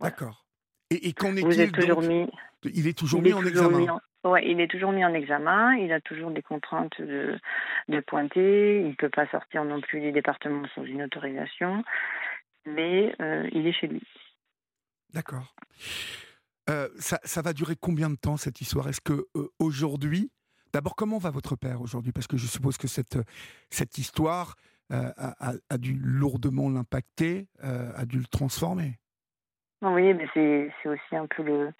D'accord. 0.00 0.44
Et, 0.90 1.08
et 1.08 1.12
qu'en 1.12 1.36
est-il 1.36 1.70
toujours 1.70 2.02
mis 2.02 2.28
Il 2.64 2.88
est 2.88 2.98
toujours 2.98 3.22
mis 3.22 3.32
en 3.32 3.44
examen. 3.44 4.00
Ouais, 4.24 4.48
il 4.48 4.60
est 4.60 4.68
toujours 4.68 4.92
mis 4.92 5.04
en 5.04 5.14
examen. 5.14 5.74
Il 5.76 5.92
a 5.92 6.00
toujours 6.00 6.30
des 6.32 6.42
contraintes 6.42 7.00
de, 7.00 7.38
de 7.88 8.00
pointer. 8.00 8.80
Il 8.80 8.88
ne 8.88 8.94
peut 8.94 9.08
pas 9.08 9.26
sortir 9.28 9.64
non 9.64 9.80
plus 9.80 10.00
du 10.00 10.12
département 10.12 10.66
sans 10.74 10.84
une 10.84 11.02
autorisation. 11.02 11.84
Mais 12.66 13.16
il 13.52 13.66
est 13.66 13.72
chez 13.72 13.88
lui. 13.88 14.02
D'accord. 15.12 15.54
ça, 16.98 17.18
ça, 17.24 17.42
va 17.42 17.52
durer 17.52 17.74
combien 17.80 18.10
de 18.10 18.16
temps 18.16 18.36
cette 18.36 18.60
histoire? 18.60 18.88
Est-ce 18.88 19.00
que 19.00 19.26
aujourd'hui 19.58 20.30
D'abord, 20.72 20.94
comment 20.96 21.18
va 21.18 21.30
votre 21.30 21.56
père 21.56 21.80
aujourd'hui? 21.80 22.12
Parce 22.12 22.26
que 22.26 22.36
je 22.36 22.46
suppose 22.46 22.78
que 22.78 22.88
cette, 22.88 23.18
cette 23.70 23.98
histoire 23.98 24.56
a, 24.90 25.54
a, 25.70 25.78
dû 25.78 25.94
lourdement 25.94 26.68
l'impacter, 26.68 27.48
a 27.62 28.04
dû 28.04 28.18
le 28.18 28.26
transformer. 28.26 28.98
Oui, 29.82 30.14
mais 30.14 30.28
c'est 30.34 30.88
aussi 30.88 31.16
un 31.16 31.26
peu 31.26 31.42
le, 31.42 31.72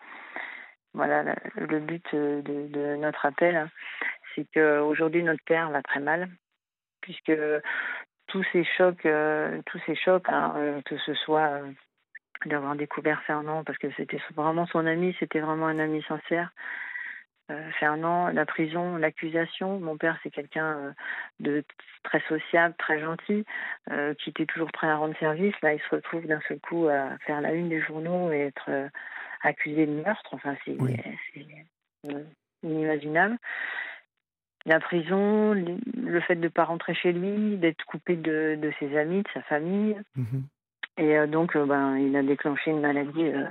le 0.94 1.80
but 1.80 2.04
de, 2.12 2.42
de 2.68 2.96
notre 2.96 3.26
appel. 3.26 3.56
Hein. 3.56 3.70
C'est 4.34 4.46
qu'aujourd'hui, 4.52 5.22
notre 5.22 5.44
père 5.44 5.70
va 5.70 5.82
très 5.82 6.00
mal, 6.00 6.28
puisque 7.00 7.32
tous 8.26 8.44
ces 8.52 8.64
chocs, 8.76 9.06
tous 9.66 9.80
ces 9.86 9.94
chocs, 9.94 10.28
hein, 10.28 10.80
que 10.86 10.96
ce 10.98 11.14
soit 11.14 11.60
d'avoir 12.46 12.74
découvert 12.74 13.22
Fernand 13.22 13.62
parce 13.64 13.78
que 13.78 13.92
c'était 13.96 14.20
vraiment 14.34 14.66
son 14.66 14.86
ami, 14.86 15.14
c'était 15.20 15.40
vraiment 15.40 15.66
un 15.66 15.78
ami 15.78 16.02
sincère. 16.08 16.50
Euh, 17.50 17.70
Fernand, 17.78 18.28
la 18.28 18.46
prison, 18.46 18.96
l'accusation. 18.96 19.80
Mon 19.80 19.96
père, 19.96 20.18
c'est 20.22 20.30
quelqu'un 20.30 20.76
euh, 20.78 20.92
de 21.40 21.64
très 22.02 22.20
sociable, 22.28 22.74
très 22.78 23.00
gentil, 23.00 23.44
euh, 23.90 24.14
qui 24.14 24.30
était 24.30 24.46
toujours 24.46 24.70
prêt 24.70 24.86
à 24.86 24.96
rendre 24.96 25.16
service. 25.18 25.54
Là, 25.62 25.74
il 25.74 25.80
se 25.80 25.94
retrouve 25.94 26.26
d'un 26.26 26.40
seul 26.48 26.60
coup 26.60 26.88
à 26.88 27.18
faire 27.26 27.40
la 27.40 27.52
une 27.52 27.68
des 27.68 27.80
journaux 27.80 28.32
et 28.32 28.40
être 28.40 28.70
accusé 29.42 29.86
de 29.86 29.92
meurtre. 29.92 30.30
Enfin, 30.32 30.54
c'est 30.64 30.76
inimaginable. 32.62 33.36
La 34.64 34.78
prison, 34.78 35.52
le 35.54 36.20
fait 36.20 36.36
de 36.36 36.42
ne 36.42 36.48
pas 36.48 36.64
rentrer 36.64 36.94
chez 36.94 37.12
lui, 37.12 37.56
d'être 37.56 37.84
coupé 37.84 38.14
de, 38.14 38.72
ses 38.78 38.96
amis, 38.96 39.22
de 39.22 39.28
sa 39.34 39.42
famille. 39.42 40.00
Mm-hmm. 40.16 40.42
Et 40.98 41.18
euh, 41.18 41.26
donc, 41.26 41.56
euh, 41.56 41.64
ben, 41.64 41.96
il 41.96 42.14
a 42.16 42.22
déclenché 42.22 42.70
une 42.70 42.80
maladie 42.80 43.24
euh, 43.24 43.46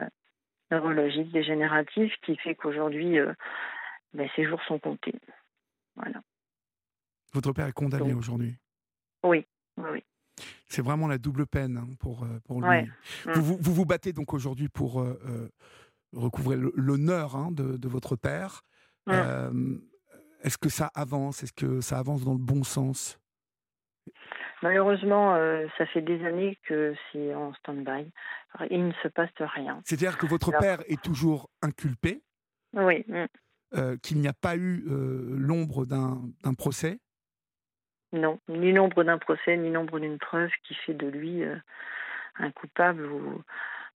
neurologique 0.70 1.32
dégénérative 1.32 2.14
qui 2.24 2.38
fait 2.38 2.56
qu'aujourd'hui, 2.56 3.18
ben, 4.14 4.30
ses 4.36 4.46
jours 4.46 4.62
sont 4.68 4.80
comptés. 4.80 5.16
Voilà. 5.96 6.22
Votre 7.34 7.54
père 7.54 7.68
est 7.68 7.74
condamné 7.74 8.14
aujourd'hui 8.14 8.56
Oui, 9.24 9.46
oui. 9.78 10.04
C'est 10.68 10.82
vraiment 10.82 11.08
la 11.08 11.18
double 11.18 11.46
peine 11.46 11.78
hein, 11.78 11.88
pour, 12.00 12.26
pour 12.46 12.62
lui. 12.62 12.82
Mm. 12.82 13.32
Vous, 13.34 13.58
vous, 13.58 13.74
vous, 13.74 13.86
battez 13.86 14.14
donc 14.14 14.34
aujourd'hui 14.34 14.70
pour 14.70 15.06
recouvrer 16.14 16.58
l'honneur 16.58 17.36
hein, 17.36 17.52
de, 17.52 17.78
de, 17.78 17.88
votre 17.88 18.16
père. 18.16 18.62
Mm. 19.08 19.78
Est-ce 20.44 20.58
que 20.58 20.70
ça 20.70 20.90
avance? 20.96 21.44
Est-ce 21.44 21.54
que 21.54 21.82
ça 21.82 22.00
avance 22.00 22.24
dans 22.24 22.34
le 22.34 22.40
bon 22.40 22.64
sens? 22.64 23.20
Malheureusement, 24.62 25.36
euh, 25.36 25.66
ça 25.78 25.86
fait 25.88 26.02
des 26.02 26.24
années 26.24 26.58
que 26.68 26.94
c'est 27.12 27.34
en 27.34 27.54
stand-by. 27.56 28.12
Il 28.70 28.88
ne 28.88 28.94
se 29.02 29.08
passe 29.08 29.30
rien. 29.40 29.82
C'est-à-dire 29.86 30.18
que 30.18 30.28
votre 30.28 30.52
père 30.60 30.80
est 30.88 31.02
toujours 31.02 31.50
inculpé? 31.62 32.22
Oui. 32.74 33.06
Euh, 33.74 33.96
qu'il 33.98 34.20
n'y 34.20 34.28
a 34.28 34.34
pas 34.34 34.58
eu 34.58 34.84
euh, 34.90 35.36
l'ombre 35.38 35.86
d'un 35.86 36.54
procès? 36.58 37.00
Non, 38.12 38.38
ni 38.50 38.74
l'ombre 38.74 39.06
d'un 39.06 39.18
procès, 39.18 39.56
ni 39.56 39.72
l'ombre 39.72 40.00
d'une 40.00 40.18
preuve 40.18 40.50
qui 40.68 40.76
fait 40.86 40.94
de 40.94 41.08
lui 41.08 41.44
un 42.36 42.52
coupable. 42.52 43.06
Ou... 43.06 43.42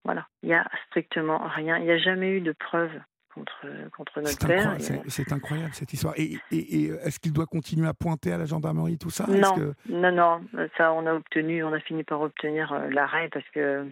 Voilà, 0.05 0.27
il 0.43 0.49
n'y 0.49 0.55
a 0.55 0.67
strictement 0.87 1.47
rien. 1.47 1.77
Il 1.77 1.85
n'y 1.85 1.91
a 1.91 1.99
jamais 1.99 2.31
eu 2.31 2.41
de 2.41 2.53
preuve 2.53 2.91
contre, 3.35 3.67
contre 3.95 4.21
notre 4.21 4.47
père. 4.47 4.77
C'est 5.09 5.33
incroyable 5.33 5.75
cette 5.75 5.93
histoire. 5.93 6.15
Et, 6.17 6.39
et, 6.51 6.87
est-ce 7.05 7.21
qu'il 7.21 7.33
doit 7.33 7.47
continuer 7.47 7.87
à 7.87 7.95
pointer 7.95 8.33
à 8.33 8.39
la 8.39 8.47
gendarmerie 8.47 8.99
tout 8.99 9.11
ça? 9.11 9.27
Non, 9.29 9.75
non, 9.89 10.13
non. 10.13 10.69
Ça, 10.77 10.93
on 10.93 11.07
a 11.07 11.13
obtenu, 11.13 11.63
on 11.63 11.73
a 11.73 11.81
fini 11.81 12.03
par 12.03 12.21
obtenir 12.21 12.73
euh, 12.73 12.89
l'arrêt 12.89 13.29
parce 13.31 13.49
que 13.51 13.87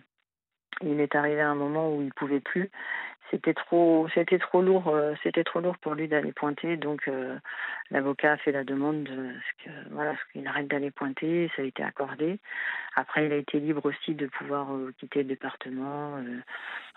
il 0.82 1.00
est 1.00 1.14
arrivé 1.14 1.40
à 1.40 1.50
un 1.50 1.54
moment 1.54 1.94
où 1.94 2.02
il 2.02 2.12
pouvait 2.14 2.40
plus 2.40 2.70
c'était 3.30 3.54
trop 3.54 4.06
c'était 4.14 4.38
trop 4.38 4.62
lourd 4.62 4.88
euh, 4.88 5.14
c'était 5.22 5.44
trop 5.44 5.60
lourd 5.60 5.78
pour 5.78 5.94
lui 5.94 6.08
d'aller 6.08 6.32
pointer. 6.32 6.76
Donc 6.76 7.08
euh, 7.08 7.36
l'avocat 7.90 8.32
a 8.32 8.36
fait 8.36 8.52
la 8.52 8.64
demande 8.64 9.04
de 9.04 9.30
ce 9.32 9.64
que 9.64 9.70
voilà 9.92 10.14
qu'il 10.32 10.46
arrête 10.46 10.68
d'aller 10.68 10.90
pointer. 10.90 11.50
Ça 11.56 11.62
a 11.62 11.64
été 11.64 11.82
accordé. 11.82 12.38
Après 12.96 13.26
il 13.26 13.32
a 13.32 13.36
été 13.36 13.60
libre 13.60 13.86
aussi 13.86 14.14
de 14.14 14.26
pouvoir 14.26 14.72
euh, 14.74 14.92
quitter 14.98 15.22
le 15.22 15.28
département. 15.28 16.18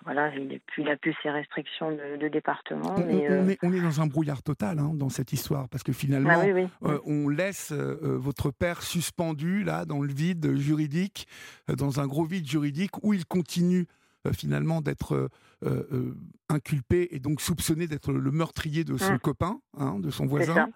Voilà 0.04 0.32
il, 0.36 0.90
a 0.90 0.96
plus 0.96 1.16
ses 1.24 1.30
restrictions 1.30 1.92
de, 1.92 2.28
département 2.28 2.96
on, 2.98 3.10
est, 3.10 3.58
on, 3.64 3.74
est, 3.74 3.82
dans 3.82 4.02
un 4.02 4.06
brouillard 4.06 4.44
total 4.44 4.78
hein, 4.78 4.92
dans 4.94 5.10
cette 5.10 5.34
histoire 5.34 5.68
parce 5.70 5.82
que 5.82 5.92
finalement 5.92 6.44
ah 6.84 7.00
on 7.06 7.30
laisse 7.30 7.72
votre 7.72 8.52
père 8.52 8.84
suspendu 8.84 9.64
là 9.64 9.86
dans 9.86 10.02
le 10.02 10.14
vide 10.14 10.56
juridique 10.56 11.28
dans 11.68 12.00
un 12.00 12.06
gros 12.06 12.26
vide 12.26 12.48
juridique 12.48 13.04
où 13.04 13.14
il 13.14 13.26
continue 13.26 13.88
euh, 13.88 14.07
finalement 14.34 14.82
d'être 14.82 15.16
euh, 15.16 15.30
euh, 15.64 16.16
inculpé 16.50 17.08
et 17.12 17.20
donc 17.20 17.42
soupçonné 17.42 17.88
d'être 17.88 18.12
le 18.12 18.32
meurtrier 18.32 18.84
de 18.84 18.98
son 18.98 19.14
mmh. 19.14 19.20
copain, 19.20 19.60
hein, 19.78 20.00
de 20.00 20.10
son 20.10 20.26
voisin. 20.26 20.70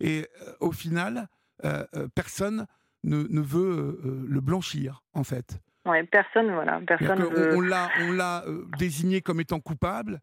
Et 0.00 0.26
au 0.60 0.72
final, 0.72 1.28
personne 2.14 2.66
ne, 3.04 3.40
veut 3.40 4.26
le 4.26 4.40
blanchir, 4.40 5.02
en 5.12 5.24
fait. 5.24 5.60
Ouais, 5.86 6.04
personne, 6.04 6.52
voilà, 6.52 6.80
personne. 6.86 7.22
On, 7.54 7.60
l'a, 7.60 7.90
on 8.00 8.12
l'a 8.12 8.44
désigné 8.78 9.20
comme 9.20 9.40
étant 9.40 9.60
coupable, 9.60 10.20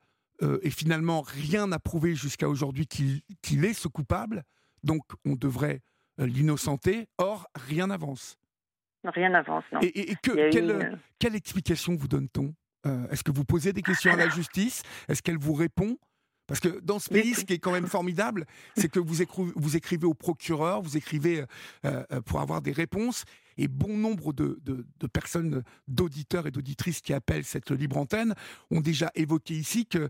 et 0.61 0.69
finalement 0.69 1.21
rien 1.21 1.67
n'a 1.67 1.79
prouvé 1.79 2.15
jusqu'à 2.15 2.47
aujourd'hui 2.49 2.87
qu'il, 2.87 3.21
qu'il 3.41 3.65
est 3.65 3.73
ce 3.73 3.87
coupable. 3.87 4.43
Donc 4.83 5.03
on 5.25 5.35
devrait 5.35 5.81
l'innocenter. 6.17 7.07
Or 7.17 7.47
rien 7.55 7.87
n'avance. 7.87 8.37
Rien 9.07 9.29
n'avance, 9.29 9.63
non. 9.71 9.79
Et, 9.81 10.15
que, 10.21 10.51
quelle, 10.51 10.99
quelle, 11.19 11.35
explication 11.35 11.95
vous 11.95 12.07
donne-t-on 12.07 12.53
euh, 12.85 13.07
est-ce 13.09 13.23
que 13.23 13.31
vous 13.31 13.43
posez 13.43 13.73
des 13.73 13.81
questions 13.81 14.11
à 14.11 14.15
la 14.15 14.29
justice? 14.29 14.83
Est-ce 15.07 15.21
qu'elle 15.21 15.37
vous 15.37 15.53
répond? 15.53 15.97
Parce 16.47 16.61
que 16.61 16.79
dans 16.79 16.99
ce 16.99 17.09
pays, 17.09 17.33
ce 17.33 17.43
qui 17.43 17.53
est 17.53 17.59
quand 17.59 17.73
même 17.73 17.87
formidable, 17.87 18.45
c'est 18.77 18.87
que 18.87 18.99
vous, 18.99 19.21
écrivez, 19.21 19.51
vous 19.55 19.75
écrivez 19.75 20.05
au 20.05 20.13
procureur, 20.13 20.81
vous 20.81 20.95
écrivez 20.95 21.41
euh, 21.85 22.03
euh, 22.11 22.21
pour 22.21 22.39
avoir 22.39 22.61
des 22.61 22.71
réponses, 22.71 23.25
et 23.57 23.67
bon 23.67 23.97
nombre 23.97 24.31
de, 24.31 24.57
personnes, 25.11 25.63
d'auditeurs 25.89 26.47
et 26.47 26.51
d'auditrices 26.51 27.01
qui 27.01 27.11
appellent 27.11 27.43
cette 27.43 27.71
libre 27.71 27.97
antenne, 27.97 28.33
ont 28.71 28.79
déjà 28.79 29.11
évoqué 29.15 29.55
ici 29.55 29.85
que 29.85 30.09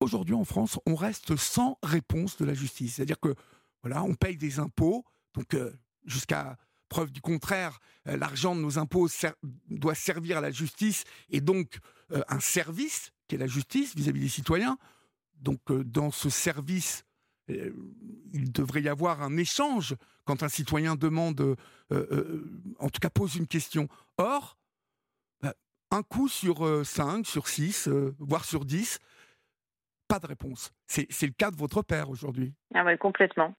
aujourd'hui 0.00 0.34
en 0.34 0.44
France, 0.44 0.78
on 0.86 0.94
reste 0.94 1.36
sans 1.36 1.78
réponse 1.82 2.36
de 2.36 2.44
la 2.44 2.52
justice. 2.52 2.96
C'est-à-dire 2.96 3.20
que 3.20 3.34
voilà, 3.82 4.02
on 4.02 4.14
paye 4.14 4.36
des 4.36 4.58
impôts, 4.58 5.04
donc 5.34 5.56
jusqu'à 6.04 6.58
Preuve 6.88 7.10
du 7.12 7.20
contraire, 7.20 7.80
euh, 8.06 8.16
l'argent 8.16 8.54
de 8.54 8.60
nos 8.60 8.78
impôts 8.78 9.08
doit 9.68 9.94
servir 9.94 10.38
à 10.38 10.40
la 10.40 10.50
justice 10.50 11.04
et 11.28 11.40
donc 11.40 11.78
euh, 12.12 12.22
un 12.28 12.40
service 12.40 13.12
qui 13.26 13.34
est 13.34 13.38
la 13.38 13.46
justice 13.46 13.94
vis-à-vis 13.94 14.20
des 14.20 14.28
citoyens. 14.28 14.78
Donc 15.40 15.60
euh, 15.70 15.84
dans 15.84 16.10
ce 16.10 16.30
service, 16.30 17.04
il 17.48 18.52
devrait 18.52 18.82
y 18.82 18.88
avoir 18.90 19.22
un 19.22 19.38
échange 19.38 19.96
quand 20.26 20.42
un 20.42 20.50
citoyen 20.50 20.96
demande, 20.96 21.56
en 21.90 22.90
tout 22.90 23.00
cas 23.00 23.08
pose 23.08 23.36
une 23.36 23.46
question. 23.46 23.88
Or, 24.18 24.58
bah, 25.40 25.54
un 25.90 26.02
coup 26.02 26.28
sur 26.28 26.84
cinq, 26.84 27.26
sur 27.26 27.48
six, 27.48 27.88
voire 28.18 28.44
sur 28.44 28.66
dix, 28.66 28.98
pas 30.08 30.18
de 30.18 30.26
réponse. 30.26 30.72
C'est 30.86 31.22
le 31.22 31.32
cas 31.32 31.50
de 31.50 31.56
votre 31.56 31.80
père 31.80 32.10
aujourd'hui. 32.10 32.52
Ah 32.74 32.84
oui, 32.84 32.98
complètement. 32.98 33.54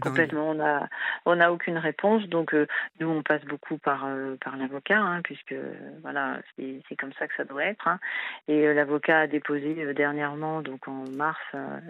Complètement, 0.00 0.50
on 0.50 0.54
n'a 0.54 0.88
on 1.26 1.40
a 1.40 1.50
aucune 1.50 1.78
réponse, 1.78 2.24
donc 2.24 2.54
euh, 2.54 2.66
nous 2.98 3.08
on 3.08 3.22
passe 3.22 3.44
beaucoup 3.44 3.78
par 3.78 4.06
euh, 4.06 4.34
par 4.44 4.56
l'avocat, 4.56 4.98
hein, 4.98 5.20
puisque 5.22 5.54
voilà 6.02 6.40
c'est 6.56 6.96
comme 6.96 7.12
ça 7.12 7.28
que 7.28 7.34
ça 7.36 7.44
doit 7.44 7.64
être. 7.64 7.86
Hein. 7.86 8.00
Et 8.48 8.66
euh, 8.66 8.74
l'avocat 8.74 9.20
a 9.20 9.26
déposé 9.28 9.94
dernièrement, 9.94 10.60
donc 10.60 10.88
en 10.88 11.04
mars, 11.10 11.40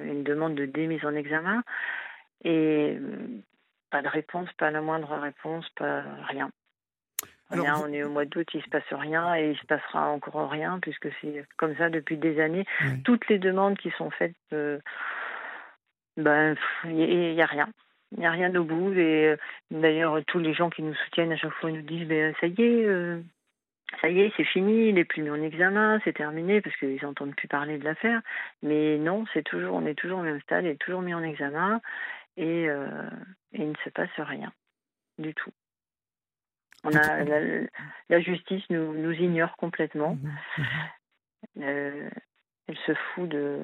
une 0.05 0.25
demande 0.25 0.55
de 0.55 0.67
démise 0.67 1.07
en 1.07 1.15
examen, 1.15 1.63
et 2.45 2.99
pas 3.91 4.03
de 4.03 4.09
réponse, 4.09 4.53
pas 4.59 4.71
la 4.71 4.83
moindre 4.83 5.17
réponse, 5.17 5.67
pas 5.71 6.03
rien. 6.29 6.51
Rien, 7.49 7.77
on 7.83 7.93
est 7.93 8.03
au 8.03 8.11
mois 8.11 8.25
d'août, 8.25 8.49
il 8.53 8.63
se 8.63 8.69
passe 8.69 8.93
rien 8.93 9.37
et 9.37 9.53
il 9.53 9.57
se 9.57 9.65
passera 9.67 10.11
encore 10.11 10.51
rien 10.51 10.81
puisque 10.83 11.09
c'est 11.21 11.47
comme 11.57 11.77
ça 11.77 11.89
depuis 11.89 12.19
des 12.19 12.41
années. 12.41 12.67
Toutes 13.05 13.27
les 13.29 13.39
demandes 13.39 13.79
qui 13.79 13.91
sont 13.93 14.11
faites, 14.11 14.35
ben 16.17 16.57
il 16.85 17.35
n'y 17.35 17.43
a 17.43 17.47
rien. 17.47 17.69
Il 18.13 18.21
n'y 18.21 18.27
a 18.27 18.31
rien 18.31 18.55
au 18.55 18.65
bout. 18.65 18.93
Et 18.93 19.29
euh, 19.29 19.37
d'ailleurs, 19.71 20.19
tous 20.27 20.39
les 20.39 20.55
gens 20.55 20.71
qui 20.71 20.83
nous 20.83 20.95
soutiennent 20.95 21.33
à 21.33 21.37
chaque 21.37 21.53
fois 21.55 21.71
nous 21.71 21.83
disent 21.83 22.07
ben, 22.07 22.35
ça 22.41 22.47
y 22.47 22.63
est, 22.63 22.85
euh, 22.87 23.21
ça 24.01 24.09
y 24.09 24.21
est, 24.21 24.33
c'est 24.37 24.45
fini, 24.45 24.89
il 24.89 24.95
n'est 24.95 25.05
plus 25.05 25.23
mis 25.23 25.31
en 25.31 25.43
examen, 25.43 26.01
c'est 26.05 26.13
terminé, 26.13 26.61
parce 26.61 26.77
qu'ils 26.77 27.03
n'entendent 27.03 27.35
plus 27.35 27.49
parler 27.49 27.79
de 27.79 27.85
l'affaire. 27.85 28.21
Mais 28.63 28.99
non, 28.99 29.25
c'est 29.33 29.43
toujours, 29.43 29.75
on 29.75 29.87
est 29.87 29.95
toujours 29.95 30.21
au 30.21 30.23
même 30.23 30.41
stade, 30.43 30.65
il 30.65 30.71
est 30.71 30.81
toujours 30.81 31.03
mis 31.03 31.15
en 31.15 31.23
examen 31.23 31.81
et, 32.37 32.69
euh, 32.69 33.09
il 33.53 33.71
ne 33.71 33.77
se 33.85 33.91
passe 33.91 34.11
rien 34.19 34.53
du 35.19 35.35
tout. 35.35 35.53
On 36.85 36.95
a, 36.95 37.25
la, 38.09 38.21
justice 38.21 38.63
nous, 38.71 38.93
nous 38.93 39.13
ignore 39.13 39.57
complètement. 39.57 40.17
Mmh 41.57 42.11
elle 42.69 42.77
se 42.85 42.95
fout 42.95 43.29
de, 43.29 43.61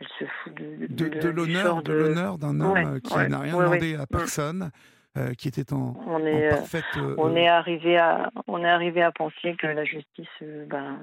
elle 0.00 0.08
se 0.18 0.24
fout 0.24 0.54
de, 0.54 1.08
de, 1.08 1.28
l'honneur, 1.28 1.82
de 1.82 1.92
l'honneur 1.92 2.38
d'un 2.38 2.60
homme 2.60 2.76
euh, 2.76 3.00
qui 3.00 3.14
n'a 3.14 3.38
rien 3.38 3.56
demandé 3.56 3.94
à 3.94 4.02
mm. 4.02 4.06
personne. 4.06 4.70
Euh, 5.18 5.34
qui 5.34 5.48
était 5.48 5.72
en, 5.72 5.96
on 6.06 6.24
est, 6.24 6.50
parfaite. 6.50 6.84
Euh, 6.96 7.16
on 7.18 7.34
est 7.34 7.48
arrivé 7.48 7.98
à, 7.98 8.30
on 8.46 8.62
est 8.62 8.68
arrivé 8.68 9.02
à 9.02 9.10
penser 9.10 9.56
que 9.56 9.66
la 9.66 9.84
justice, 9.84 10.28
ben, 10.40 11.00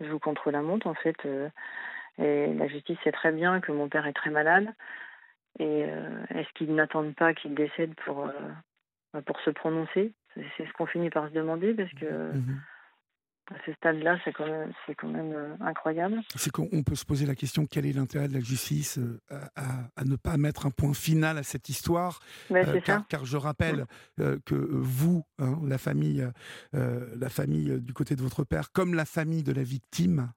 joue 0.00 0.18
contre 0.18 0.50
la 0.50 0.62
montre 0.62 0.88
en 0.88 0.94
fait. 0.94 1.16
Et 2.18 2.52
la 2.52 2.66
justice 2.66 2.98
sait 3.04 3.12
très 3.12 3.30
bien 3.30 3.60
que 3.60 3.70
mon 3.70 3.88
père 3.88 4.08
est 4.08 4.14
très 4.14 4.30
malade. 4.30 4.66
Et 5.60 5.82
est-ce 6.30 6.52
qu'ils 6.56 6.74
n'attendent 6.74 7.14
pas 7.14 7.32
qu'il 7.32 7.54
décède 7.54 7.94
pour, 8.04 8.28
pour 9.24 9.40
se 9.42 9.50
prononcer? 9.50 10.12
C'est 10.34 10.66
ce 10.66 10.72
qu'on 10.72 10.86
finit 10.86 11.10
par 11.10 11.28
se 11.28 11.32
demander 11.32 11.72
parce 11.72 11.92
que. 11.92 12.32
Mhm 12.32 12.60
à 13.50 13.54
ce 13.66 13.72
stade-là, 13.72 14.16
c'est 14.24 14.32
quand 14.32 14.46
même, 14.46 14.72
c'est 14.86 14.94
quand 14.94 15.08
même 15.08 15.32
euh, 15.32 15.54
incroyable. 15.60 16.20
C'est 16.36 16.50
qu'on 16.50 16.82
peut 16.84 16.94
se 16.94 17.04
poser 17.04 17.26
la 17.26 17.34
question 17.34 17.66
quel 17.66 17.84
est 17.84 17.92
l'intérêt 17.92 18.28
de 18.28 18.34
la 18.34 18.40
justice 18.40 18.98
euh, 18.98 19.18
à, 19.56 20.04
ne 20.04 20.14
pas 20.16 20.36
mettre 20.36 20.66
un 20.66 20.70
point 20.70 20.94
final 20.94 21.36
à 21.36 21.42
cette 21.42 21.68
histoire? 21.68 22.20
Euh, 22.52 22.80
car, 22.80 23.24
je 23.24 23.36
rappelle 23.36 23.86
que 24.44 24.54
vous, 24.54 25.24
hein, 25.38 25.58
la 25.66 25.78
famille, 25.78 26.26
la 26.72 27.28
famille 27.28 27.80
du 27.80 27.92
côté 27.92 28.16
de 28.16 28.22
votre 28.22 28.44
père, 28.44 28.72
comme 28.72 28.94
la 28.94 29.04
famille 29.04 29.42
de 29.42 29.52
la 29.52 29.62
victime, 29.62 30.32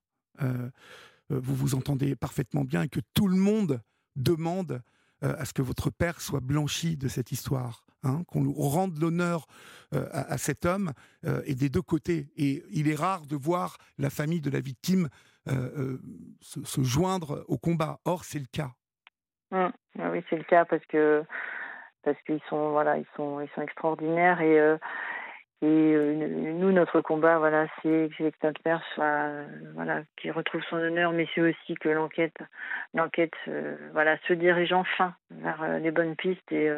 vous 1.29 1.55
vous 1.55 1.75
entendez 1.75 2.15
parfaitement 2.15 2.63
bien 2.63 2.83
et 2.83 2.89
que 2.89 2.99
tout 3.13 3.27
le 3.27 3.37
monde 3.37 3.81
demande 4.15 4.81
à 5.21 5.45
ce 5.45 5.53
que 5.53 5.61
votre 5.61 5.89
père 5.89 6.21
soit 6.21 6.41
blanchi 6.41 6.97
de 6.97 7.07
cette 7.07 7.31
histoire. 7.31 7.85
Hein, 8.05 8.23
qu'on 8.27 8.51
rende 8.51 8.99
l'honneur 8.99 9.45
euh, 9.93 10.05
à, 10.11 10.37
cet 10.37 10.65
homme 10.65 10.91
euh, 11.25 11.41
et 11.45 11.55
des 11.55 11.69
deux 11.69 11.81
côtés. 11.81 12.25
Et 12.35 12.61
il 12.69 12.91
est 12.91 12.99
rare 12.99 13.21
de 13.25 13.37
voir 13.37 13.77
la 13.97 14.09
famille 14.09 14.41
de 14.41 14.49
la 14.49 14.59
victime 14.59 15.07
euh, 15.47 15.97
se, 16.41 16.83
joindre 16.83 17.45
au 17.47 17.57
combat. 17.57 17.99
Or, 18.03 18.25
c'est 18.25 18.39
le 18.39 18.47
cas. 18.51 18.71
Mmh. 19.51 19.69
Ah 19.99 20.09
oui, 20.11 20.21
c'est 20.29 20.35
le 20.35 20.43
cas 20.43 20.65
parce 20.65 20.85
que 20.87 21.23
parce 22.03 22.21
qu'ils 22.23 22.41
sont 22.49 22.71
voilà, 22.71 22.97
ils 22.97 23.07
sont 23.15 23.39
ils 23.39 23.49
sont 23.55 23.61
extraordinaires 23.61 24.41
et 24.41 24.77
et 25.61 25.95
nous, 25.95 26.73
notre 26.73 26.99
combat, 26.99 27.37
voilà, 27.37 27.67
c'est 27.81 28.09
que 28.17 28.45
notre 28.45 28.61
père 28.63 28.83
soit, 28.95 29.29
voilà, 29.75 30.01
qu'il 30.17 30.33
retrouve 30.33 30.61
son 30.69 30.75
honneur, 30.75 31.13
mais 31.13 31.25
c'est 31.33 31.39
aussi 31.39 31.75
que 31.75 31.87
l'enquête, 31.87 32.35
l'enquête, 32.93 33.35
voilà, 33.93 34.17
se 34.27 34.33
dirige 34.33 34.73
enfin 34.73 35.15
vers 35.31 35.79
les 35.79 35.91
bonnes 35.91 36.17
pistes 36.17 36.51
et 36.51 36.69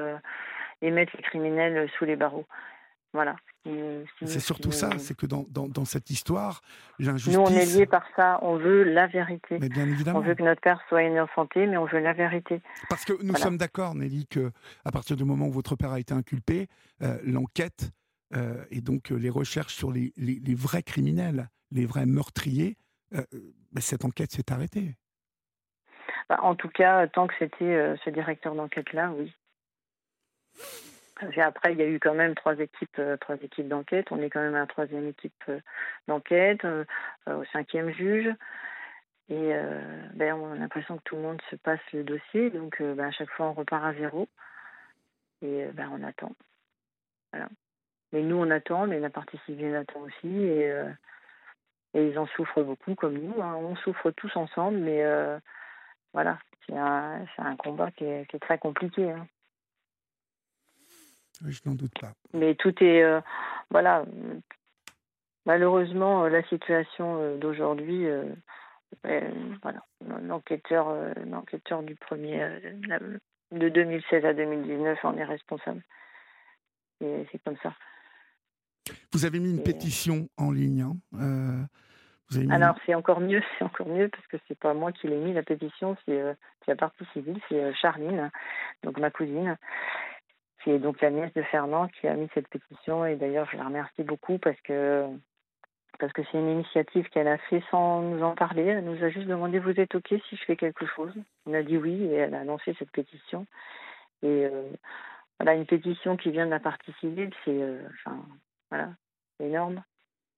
et 0.85 0.91
mettre 0.91 1.13
les 1.17 1.23
criminels 1.23 1.89
sous 1.97 2.05
les 2.05 2.15
barreaux. 2.15 2.45
Voilà. 3.13 3.37
C'est 4.25 4.41
surtout 4.41 4.71
ça, 4.71 4.89
c'est 4.99 5.15
que 5.15 5.25
dans, 5.25 5.45
dans, 5.49 5.85
cette 5.85 6.09
histoire, 6.09 6.61
l'injustice. 6.99 7.33
Nous, 7.33 7.41
on 7.41 7.47
est 7.47 7.65
liés 7.65 7.85
par 7.85 8.03
ça, 8.15 8.39
on 8.43 8.57
veut 8.57 8.83
la 8.83 9.07
vérité. 9.07 9.57
Mais 9.59 9.69
bien 9.69 9.87
évidemment. 9.87 10.19
On 10.19 10.21
veut 10.21 10.35
que 10.35 10.43
notre 10.43 10.61
père 10.61 10.81
soit 10.89 11.01
santé, 11.33 11.65
mais 11.65 11.77
on 11.77 11.85
veut 11.85 11.99
la 11.99 12.13
vérité. 12.13 12.61
Parce 12.89 13.05
que 13.05 13.13
nous 13.23 13.35
sommes 13.35 13.57
d'accord, 13.57 13.95
Nelly, 13.95 14.27
qu'à 14.27 14.91
partir 14.91 15.15
du 15.15 15.23
moment 15.23 15.47
où 15.47 15.51
votre 15.51 15.75
père 15.75 15.93
a 15.93 15.99
été 15.99 16.13
inculpé, 16.13 16.67
euh, 17.01 17.17
l'enquête 17.23 17.91
euh, 18.35 18.63
et 18.69 18.81
donc 18.81 19.11
euh, 19.11 19.15
les 19.15 19.29
recherches 19.29 19.73
sur 19.73 19.91
les, 19.91 20.13
les, 20.17 20.55
vrais 20.55 20.83
criminels, 20.83 21.49
les 21.71 21.85
vrais 21.85 22.05
meurtriers, 22.05 22.75
cette 23.79 24.03
enquête 24.05 24.31
s'est 24.31 24.51
arrêtée. 24.51 24.93
Bah, 26.29 26.39
en 26.41 26.55
tout 26.55 26.69
cas, 26.69 27.07
tant 27.07 27.27
que 27.27 27.33
c'était 27.39 27.95
ce 28.03 28.09
directeur 28.09 28.55
d'enquête-là, 28.55 29.13
oui. 29.17 29.33
Après, 31.37 31.71
il 31.71 31.79
y 31.79 31.81
a 31.81 31.87
eu 31.87 31.99
quand 31.99 32.13
même 32.13 32.35
trois 32.35 32.59
équipes, 32.59 32.99
euh, 32.99 33.15
trois 33.17 33.35
équipes 33.37 33.69
d'enquête. 33.69 34.07
On 34.11 34.21
est 34.21 34.29
quand 34.29 34.41
même 34.41 34.55
à 34.55 34.59
la 34.59 34.67
troisième 34.67 35.07
équipe 35.07 35.43
euh, 35.47 35.59
d'enquête, 36.07 36.65
euh, 36.65 36.83
au 37.27 37.45
cinquième 37.45 37.91
juge. 37.91 38.29
Et 39.27 39.53
ben, 40.13 40.35
on 40.35 40.51
a 40.51 40.55
l'impression 40.55 40.97
que 40.97 41.03
tout 41.03 41.15
le 41.15 41.23
monde 41.23 41.41
se 41.49 41.55
passe 41.55 41.79
le 41.93 42.03
dossier. 42.03 42.51
Donc, 42.51 42.79
ben, 42.79 43.05
à 43.05 43.11
chaque 43.11 43.31
fois, 43.31 43.47
on 43.47 43.53
repart 43.53 43.83
à 43.83 43.93
zéro. 43.95 44.27
Et 45.41 45.65
ben, 45.73 45.89
on 45.91 46.03
attend. 46.03 46.31
Mais 48.11 48.21
nous, 48.21 48.35
on 48.35 48.51
attend, 48.51 48.85
mais 48.85 48.99
la 48.99 49.09
partie 49.09 49.39
civile 49.47 49.75
attend 49.75 50.01
aussi. 50.01 50.27
Et, 50.27 50.71
ils 51.95 52.19
en 52.19 52.27
souffrent 52.27 52.61
beaucoup, 52.61 52.93
comme 52.93 53.17
nous. 53.17 53.41
Hein. 53.41 53.55
On 53.55 53.75
souffre 53.77 54.11
tous 54.11 54.35
ensemble, 54.35 54.77
mais 54.77 55.03
voilà, 56.13 56.37
c'est 56.67 56.77
un, 56.77 57.55
combat 57.57 57.89
qui 57.89 58.05
est, 58.05 58.27
qui 58.29 58.35
est 58.35 58.39
très 58.39 58.59
compliqué. 58.59 59.09
Hein. 59.09 59.25
Je 61.43 61.59
n'en 61.65 61.75
doute 61.75 61.97
pas. 61.99 62.13
Mais 62.33 62.55
tout 62.55 62.73
est. 62.83 63.03
Euh, 63.03 63.21
voilà. 63.69 64.05
Malheureusement, 65.45 66.23
euh, 66.23 66.29
la 66.29 66.43
situation 66.43 67.17
euh, 67.19 67.37
d'aujourd'hui, 67.37 68.07
voilà, 69.03 69.81
l'enquêteur, 70.21 70.95
l'enquêteur 71.25 71.83
du 71.83 71.95
premier, 71.95 72.47
de 73.51 73.69
2016 73.69 74.25
à 74.25 74.33
2019 74.33 75.03
en 75.03 75.17
est 75.17 75.23
responsable. 75.23 75.83
Et 77.01 77.25
c'est 77.31 77.43
comme 77.43 77.57
ça. 77.61 77.73
Vous 79.11 79.25
avez 79.25 79.39
mis 79.39 79.51
une 79.51 79.63
pétition 79.63 80.29
en 80.37 80.51
ligne. 80.51 80.85
Hein, 81.13 81.67
Alors 82.49 82.77
c'est 82.85 82.95
encore 82.95 83.19
mieux, 83.19 83.41
c'est 83.59 83.65
encore 83.65 83.87
mieux 83.87 84.07
parce 84.07 84.25
que 84.27 84.37
c'est 84.47 84.57
pas 84.57 84.73
moi 84.73 84.91
qui 84.91 85.07
l'ai 85.07 85.17
mis 85.17 85.33
la 85.33 85.43
pétition, 85.43 85.97
c'est 86.05 86.21
la 86.67 86.75
partie 86.75 87.05
civile, 87.13 87.39
c'est 87.49 87.73
Charline, 87.75 88.31
donc 88.83 88.97
ma 88.97 89.11
cousine 89.11 89.57
qui 90.65 90.71
est 90.71 90.79
donc 90.79 90.99
la 90.99 91.11
nièce 91.11 91.31
de 91.33 91.43
Fernand, 91.43 91.87
qui 91.89 92.07
a 92.07 92.15
mis 92.15 92.27
cette 92.33 92.47
pétition. 92.47 93.05
Et 93.05 93.15
d'ailleurs, 93.15 93.47
je 93.51 93.55
la 93.55 93.65
remercie 93.65 94.03
beaucoup 94.03 94.39
parce 94.39 94.59
que 94.61 95.05
parce 95.99 96.11
que 96.11 96.23
c'est 96.23 96.39
une 96.39 96.49
initiative 96.49 97.07
qu'elle 97.09 97.27
a 97.27 97.37
fait 97.37 97.63
sans 97.69 98.01
nous 98.01 98.21
en 98.23 98.35
parler. 98.35 98.63
Elle 98.63 98.83
nous 98.83 99.01
a 99.01 99.09
juste 99.09 99.27
demandé 99.27 99.59
vous 99.59 99.79
êtes 99.79 99.93
ok 99.93 100.07
si 100.27 100.35
je 100.35 100.43
fais 100.43 100.57
quelque 100.57 100.87
chose? 100.87 101.13
On 101.45 101.53
a 101.53 101.61
dit 101.61 101.77
oui 101.77 102.03
et 102.05 102.15
elle 102.15 102.33
a 102.33 102.43
lancé 102.43 102.75
cette 102.79 102.91
pétition. 102.91 103.45
Et 104.23 104.45
euh, 104.45 104.63
voilà, 105.39 105.53
une 105.53 105.67
pétition 105.67 106.17
qui 106.17 106.31
vient 106.31 106.47
de 106.47 106.51
la 106.51 106.59
partie 106.59 106.91
civile, 106.99 107.31
c'est 107.45 107.61
euh, 107.61 107.81
enfin 107.93 108.17
voilà, 108.71 108.89
énorme, 109.39 109.83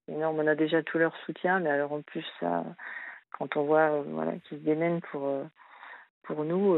énorme. 0.10 0.40
On 0.40 0.48
a 0.48 0.56
déjà 0.56 0.84
tout 0.84 0.98
leur 0.98 1.16
soutien, 1.26 1.62
mais 1.62 1.70
alors 1.70 1.94
en 1.94 2.02
plus 2.02 2.26
ça, 2.42 2.66
quand 3.32 3.56
on 3.56 3.64
voit 3.64 3.92
euh, 3.92 4.38
qu'ils 4.44 4.60
se 4.60 4.64
démènent 4.64 5.02
pour 5.02 5.26
pour 6.24 6.44
nous 6.44 6.76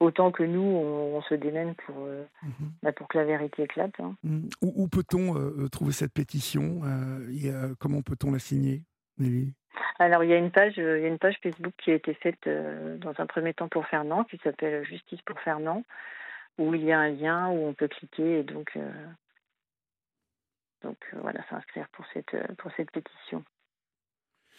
autant 0.00 0.30
que 0.30 0.42
nous, 0.42 0.60
on, 0.60 1.22
se 1.22 1.34
démène 1.34 1.74
pour, 1.74 1.96
euh, 2.00 2.24
mhm. 2.42 2.72
bah, 2.82 2.92
pour 2.92 3.08
que 3.08 3.18
la 3.18 3.24
vérité 3.24 3.62
éclate. 3.62 3.98
Hein. 4.00 4.14
Mhm. 4.22 4.48
Où, 4.62 4.88
peut-on 4.88 5.36
euh, 5.36 5.54
euh, 5.58 5.68
trouver 5.68 5.92
cette 5.92 6.12
pétition 6.12 6.82
et, 7.30 7.50
Comment 7.78 8.02
peut-on 8.02 8.32
la 8.32 8.38
signer, 8.38 8.82
Nelly? 9.18 9.54
Alors 9.98 10.24
il 10.24 10.30
y 10.30 10.32
a 10.32 10.38
une 10.38 10.50
page, 10.50 10.74
il 10.76 10.82
y 10.82 11.04
a 11.04 11.08
une 11.08 11.18
page 11.18 11.38
Facebook 11.42 11.72
qui 11.78 11.90
a 11.90 11.94
été 11.94 12.14
faite 12.14 12.48
dans 12.48 13.12
un 13.18 13.26
premier 13.26 13.54
temps 13.54 13.68
pour 13.68 13.86
Fernand, 13.86 14.24
qui 14.24 14.38
s'appelle 14.38 14.84
Justice 14.84 15.20
pour 15.22 15.38
Fernand, 15.40 15.84
où 16.58 16.74
il 16.74 16.82
y 16.82 16.92
a 16.92 16.98
un 16.98 17.08
lien 17.08 17.48
où 17.48 17.66
on 17.66 17.74
peut 17.74 17.88
cliquer 17.88 18.40
et 18.40 18.42
donc 18.42 18.76
donc 20.82 20.96
voilà 21.20 21.42
s'inscrire 21.48 21.88
pour 21.88 22.06
cette 22.12 22.36
pour 22.56 22.70
cette 22.76 22.90
pétition. 22.90 23.44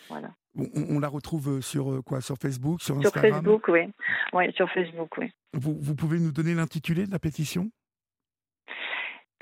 Voilà. 0.09 0.29
On, 0.57 0.99
la 0.99 1.07
retrouve 1.07 1.61
sur 1.61 1.91
euh, 1.91 2.01
quoi 2.01 2.21
Sur 2.21 2.37
Facebook, 2.37 2.81
sur 2.81 2.97
Instagram 2.97 3.23
Sur 3.23 3.35
Facebook, 3.35 3.67
oui. 3.67 3.81
Ouais, 4.33 4.51
sur 4.53 4.69
Facebook, 4.71 5.17
oui. 5.17 5.31
Vous, 5.53 5.77
vous, 5.79 5.95
pouvez 5.95 6.19
nous 6.19 6.31
donner 6.31 6.53
l'intitulé 6.53 7.05
de 7.05 7.11
la 7.11 7.19
pétition? 7.19 7.69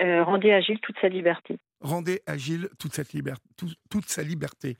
Euh, 0.01 0.23
Rendez 0.23 0.51
agile 0.51 0.79
toute 0.81 0.97
sa 0.99 1.07
liberté. 1.07 1.57
Rendez 1.79 2.21
agile 2.25 2.67
toute, 2.79 2.93
cette 2.93 3.13
liberté, 3.13 3.43
toute 3.89 4.09
sa 4.09 4.23
liberté. 4.23 4.77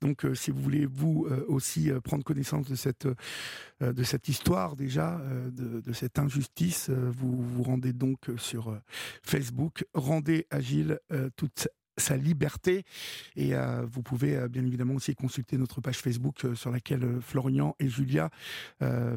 Donc, 0.00 0.24
euh, 0.24 0.34
si 0.34 0.50
vous 0.50 0.60
voulez, 0.60 0.86
vous 0.86 1.26
aussi 1.48 1.90
prendre 2.02 2.24
connaissance 2.24 2.68
de 2.68 2.74
cette, 2.74 3.08
de 3.80 4.02
cette 4.02 4.28
histoire 4.28 4.76
déjà, 4.76 5.20
de, 5.52 5.80
de, 5.80 5.92
cette 5.92 6.18
injustice, 6.18 6.90
vous 6.90 7.42
vous 7.42 7.62
rendez 7.62 7.92
donc 7.92 8.18
sur 8.36 8.74
Facebook. 9.22 9.84
Rendez 9.92 10.46
agile 10.50 10.98
toute 11.36 11.68
sa 11.96 12.16
liberté. 12.16 12.84
Et 13.36 13.54
euh, 13.54 13.84
vous 13.90 14.02
pouvez 14.02 14.36
euh, 14.36 14.48
bien 14.48 14.64
évidemment 14.64 14.94
aussi 14.94 15.14
consulter 15.14 15.58
notre 15.58 15.80
page 15.80 15.98
Facebook 15.98 16.44
euh, 16.44 16.54
sur 16.54 16.70
laquelle 16.70 17.20
Florian 17.20 17.74
et 17.78 17.88
Julia 17.88 18.30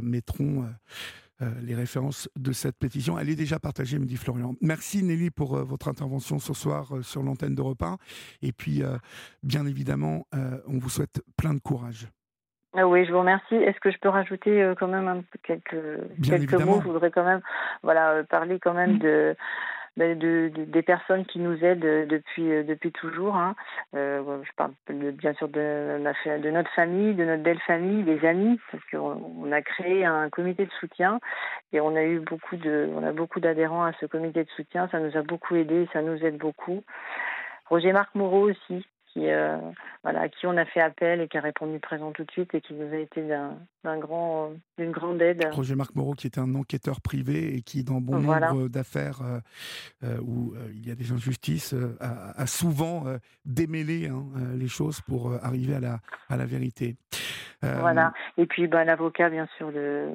mettront 0.01 0.65
les 1.61 1.75
références 1.75 2.29
de 2.35 2.51
cette 2.51 2.77
pétition. 2.77 3.19
Elle 3.19 3.29
est 3.29 3.35
déjà 3.35 3.59
partagée, 3.59 3.99
me 3.99 4.05
dit 4.05 4.17
Florian. 4.17 4.55
Merci 4.61 5.03
Nelly 5.03 5.29
pour 5.29 5.55
votre 5.57 5.87
intervention 5.87 6.39
ce 6.39 6.53
soir 6.53 6.91
sur 7.01 7.23
l'antenne 7.23 7.55
de 7.55 7.61
repas. 7.61 7.97
Et 8.41 8.51
puis, 8.51 8.83
bien 9.43 9.65
évidemment, 9.65 10.25
on 10.33 10.77
vous 10.77 10.89
souhaite 10.89 11.21
plein 11.37 11.53
de 11.53 11.59
courage. 11.59 12.07
Ah 12.75 12.87
oui, 12.87 13.05
je 13.05 13.11
vous 13.11 13.19
remercie. 13.19 13.55
Est-ce 13.55 13.79
que 13.79 13.91
je 13.91 13.97
peux 13.99 14.09
rajouter 14.09 14.73
quand 14.79 14.87
même 14.87 15.07
un, 15.07 15.23
quelques, 15.43 15.75
quelques 16.23 16.53
mots? 16.53 16.81
Je 16.81 16.87
voudrais 16.87 17.11
quand 17.11 17.25
même 17.25 17.41
voilà, 17.83 18.23
parler 18.23 18.59
quand 18.59 18.73
même 18.73 18.97
de 18.99 19.35
ben, 19.97 20.17
de, 20.17 20.51
des 20.55 20.83
personnes 20.83 21.25
qui 21.25 21.39
nous 21.39 21.63
aident 21.65 21.83
euh, 21.83 22.05
depuis 22.05 22.51
euh, 22.51 22.63
depuis 22.63 22.91
toujours. 22.91 23.35
Hein. 23.35 23.55
Euh, 23.95 24.43
je 24.43 24.51
parle 24.55 24.71
bien 24.89 25.33
sûr 25.33 25.47
de, 25.49 25.97
de 26.37 26.49
notre 26.51 26.69
famille, 26.71 27.15
de 27.15 27.25
notre 27.25 27.41
belle 27.41 27.59
famille, 27.61 28.03
des 28.03 28.23
amis, 28.25 28.59
parce 28.71 28.83
qu'on 28.91 29.51
a 29.51 29.61
créé 29.63 30.05
un 30.05 30.29
comité 30.29 30.65
de 30.65 30.71
soutien 30.79 31.19
et 31.73 31.81
on 31.81 31.95
a 31.95 32.03
eu 32.03 32.19
beaucoup 32.19 32.57
de 32.57 32.89
on 32.95 33.03
a 33.03 33.11
beaucoup 33.11 33.39
d'adhérents 33.39 33.85
à 33.85 33.93
ce 33.99 34.05
comité 34.05 34.43
de 34.43 34.49
soutien. 34.51 34.87
Ça 34.89 34.99
nous 34.99 35.17
a 35.17 35.23
beaucoup 35.23 35.55
aidé, 35.55 35.89
ça 35.91 36.03
nous 36.03 36.23
aide 36.23 36.37
beaucoup. 36.37 36.83
Roger 37.65 37.91
Marc 37.91 38.13
Moreau 38.13 38.51
aussi, 38.51 38.85
qui, 39.17 39.29
euh, 39.31 39.57
voilà, 40.03 40.21
à 40.21 40.29
qui 40.29 40.45
on 40.45 40.57
a 40.57 40.65
fait 40.65 40.79
appel 40.79 41.21
et 41.21 41.27
qui 41.27 41.37
a 41.37 41.41
répondu 41.41 41.79
présent 41.79 42.11
tout 42.11 42.23
de 42.23 42.31
suite 42.31 42.53
et 42.53 42.61
qui 42.61 42.73
nous 42.73 42.93
a 42.93 42.97
été 42.97 43.27
d'un 43.27 43.97
grand, 43.97 44.51
d'une 44.77 44.91
grande 44.91 45.21
aide. 45.21 45.47
Roger 45.51 45.75
Marc 45.75 45.95
Moreau, 45.95 46.13
qui 46.13 46.27
est 46.27 46.37
un 46.37 46.53
enquêteur 46.55 47.01
privé 47.01 47.55
et 47.55 47.61
qui, 47.61 47.83
dans 47.83 47.99
bon 47.99 48.19
nombre 48.19 48.67
d'affaires 48.69 49.21
euh, 49.23 49.39
euh, 50.03 50.19
où 50.21 50.53
il 50.71 50.87
y 50.87 50.91
a 50.91 50.95
des 50.95 51.11
injustices, 51.11 51.73
a, 51.99 52.45
souvent 52.45 53.05
démêlé 53.45 54.07
hein, 54.07 54.25
les 54.55 54.67
choses 54.67 55.01
pour 55.01 55.33
arriver 55.43 55.75
à 55.75 55.79
la, 55.79 55.99
à 56.29 56.37
la 56.37 56.45
vérité. 56.45 56.95
voilà. 57.61 58.13
Et 58.37 58.45
puis 58.45 58.67
bah, 58.67 58.83
l'avocat, 58.83 59.29
bien 59.29 59.47
sûr, 59.57 59.71
de, 59.71 60.09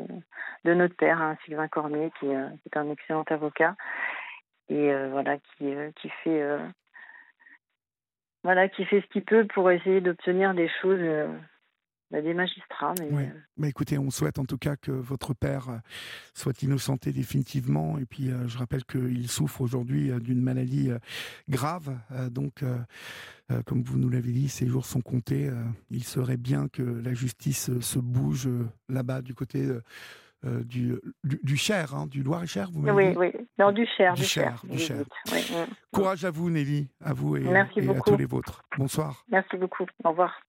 de 0.64 0.74
notre 0.74 0.94
père, 0.96 1.20
hein, 1.20 1.36
Sylvain 1.44 1.68
Cormier, 1.68 2.12
qui, 2.20 2.26
est 2.26 2.76
un 2.76 2.90
excellent 2.90 3.24
avocat. 3.28 3.74
Et 4.68 4.92
voilà, 5.10 5.36
qui, 5.38 5.72
qui 5.96 6.08
fait 6.22 6.42
voilà, 8.44 8.68
qui 8.68 8.84
fait 8.84 9.00
ce 9.00 9.06
qu'il 9.06 9.24
peut 9.24 9.46
pour 9.54 9.70
essayer 9.70 10.00
d'obtenir 10.00 10.54
des 10.54 10.68
choses 10.80 11.00
bah, 12.12 12.20
des 12.20 12.34
magistrats. 12.34 12.92
Mais, 13.00 13.32
bah, 13.56 13.68
écoutez, 13.68 13.96
on 13.96 14.10
souhaite 14.10 14.38
en 14.38 14.44
tout 14.44 14.58
cas 14.58 14.76
que 14.76 14.90
votre 14.90 15.32
père 15.32 15.70
euh, 15.70 15.78
soit 16.34 16.62
innocenté 16.62 17.10
définitivement. 17.10 17.96
Et 17.96 18.04
puis, 18.04 18.30
euh, 18.30 18.46
je 18.48 18.58
rappelle 18.58 18.84
qu'il 18.84 19.30
souffre 19.30 19.62
aujourd'hui 19.62 20.10
euh, 20.10 20.18
d'une 20.18 20.42
maladie 20.42 20.90
grave. 21.48 21.96
donc, 22.30 22.64
comme 23.66 23.82
vous 23.82 23.98
nous 23.98 24.10
l'avez 24.10 24.32
dit, 24.32 24.48
ses 24.48 24.66
jours 24.66 24.84
sont 24.84 25.00
comptés. 25.00 25.50
il 25.90 26.04
serait 26.04 26.36
bien 26.36 26.68
que 26.68 26.82
la 26.82 27.14
justice 27.14 27.78
se 27.80 27.98
bouge 27.98 28.48
là-bas 28.88 29.22
du 29.22 29.34
côté. 29.34 29.68
Du, 30.44 30.98
du, 31.24 31.56
Cher, 31.56 31.94
hein, 31.94 32.06
du 32.06 32.22
Loir-et-Cher, 32.22 32.68
vous 32.72 32.88
Oui, 32.88 33.14
oui. 33.16 33.32
Non, 33.58 33.72
du 33.72 33.86
Cher. 33.96 34.14
Du, 34.14 34.24
Cher. 34.24 34.60
Du 34.64 34.78
Cher. 34.78 35.04
Courage 35.92 36.24
à 36.24 36.30
vous, 36.30 36.50
Nelly, 36.50 36.88
à 37.00 37.12
vous 37.12 37.36
et, 37.36 37.44
et 37.44 37.88
à 37.88 38.00
tous 38.04 38.16
les 38.16 38.26
vôtres. 38.26 38.62
Bonsoir. 38.76 39.24
Merci 39.28 39.56
beaucoup. 39.56 39.86
Au 40.04 40.10
revoir. 40.10 40.40